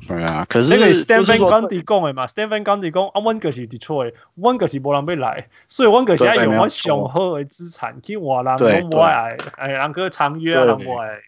[0.06, 11.20] 对啊，可是那个 Stan Van Gundy 讲的嘛 Gundy 讲啊，温格是 Detroit，温格是无人要来，所以温格现在用我上好的资产去换人，拢不爱，哎，人个长约啊，人不爱。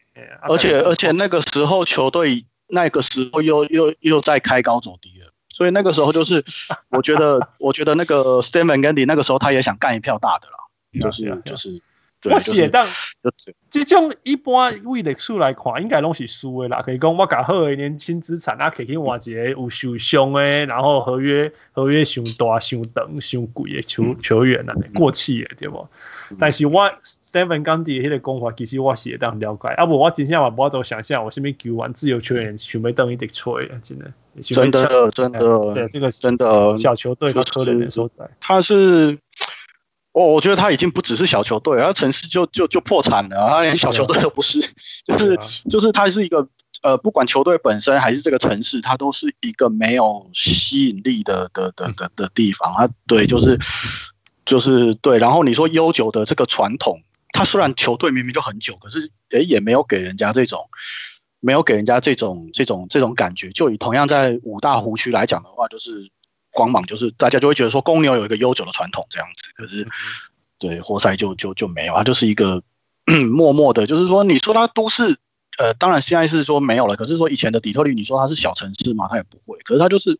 [0.43, 6.45] 而且而且那个时候球队那个时候又又又在开高走低了，所以那个时候就是
[6.91, 10.70] 我觉得 我觉得那个 Stan Van Gundy 那个时候他也想干一票大的了。
[10.99, 11.81] 就是就是，
[12.25, 12.87] 我写当，
[13.71, 16.83] 这种一般为历史来看，应该拢是输的啦。
[16.83, 25.89] 可以讲我搞好的年轻资产，啊，可以去换一个有受伤的，然后合约合约上大、上长、上贵的球球员啊，过气的对不？
[26.39, 26.91] 但是我
[27.33, 34.13] Van Gundy 的迄个讲法，其实我写当了解，啊不，我真正话无法度想象，我身边球员自由球员想要等于得吹啊，真的，
[34.43, 35.39] 真的真的，
[35.73, 39.17] 对这个真的小球队的可怜的所在，他是。
[40.21, 44.61] 我我觉得他已经不只是小球队，他城市就就就破产了，他连小球队都不是，
[45.07, 45.39] 就是
[45.71, 46.47] 就是他是一个
[46.83, 52.89] 呃，不管球队本身还是这个城市，它都是一个没有吸引力的的的的的地方啊。
[53.07, 53.59] 对，就是
[54.45, 55.19] 就是对。
[55.19, 57.01] 然后你说悠久的这个传统，
[57.33, 60.69] 他虽然球队明明就很久，可是诶也没有给人家这种，
[61.41, 63.51] 没有给人家这种这种这种感觉。
[63.51, 66.11] 就以同样在五大湖区来讲的话，就是
[66.61, 69.51] 光芒，就是大家就会觉得说公牛有一个悠久的传统这样子。
[69.55, 69.89] 可是
[70.59, 72.63] 对活塞就就就没有，它就是一个
[73.33, 75.17] 默默的，就是说你说它都市。
[75.59, 79.59] 呃，当然现在是说没有了，可是说以前的底特律，你说它是小城市嘛，它也不会。
[79.65, 80.19] 可是它就是，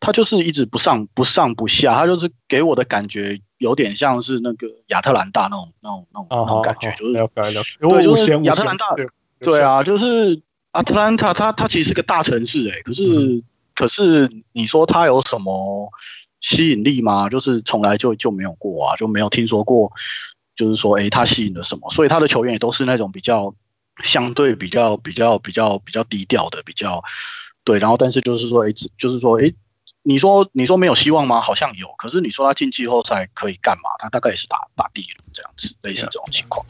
[0.00, 8.86] 它就是一直不上不上不下，它就是给我的感觉有点像是那个亚特兰大那种那种那种那种感觉，就是对，就是亚特兰大，
[9.38, 10.42] 对啊，就是
[10.74, 13.42] 亚特兰大，它它其实是个大城市哎、欸，可是、嗯、
[13.74, 15.90] 可是你说他有什么
[16.40, 17.28] 吸引力吗？
[17.28, 19.92] 就是从来就就没有过啊，就没有听说过，
[20.54, 21.90] 就是说哎，他吸引了什么？
[21.90, 23.54] 所以他的球员也都是那种比较。
[24.02, 27.04] 相对比较比较比较比较低调的，比较
[27.64, 29.52] 对，然后但是就是说，哎，就是说，哎，
[30.02, 31.42] 你说你说没有希望吗？
[31.42, 33.90] 好像有，可是你说他进季后赛可以干嘛？
[33.98, 36.64] 他大概也是打打第一轮这样子，类似这种情况。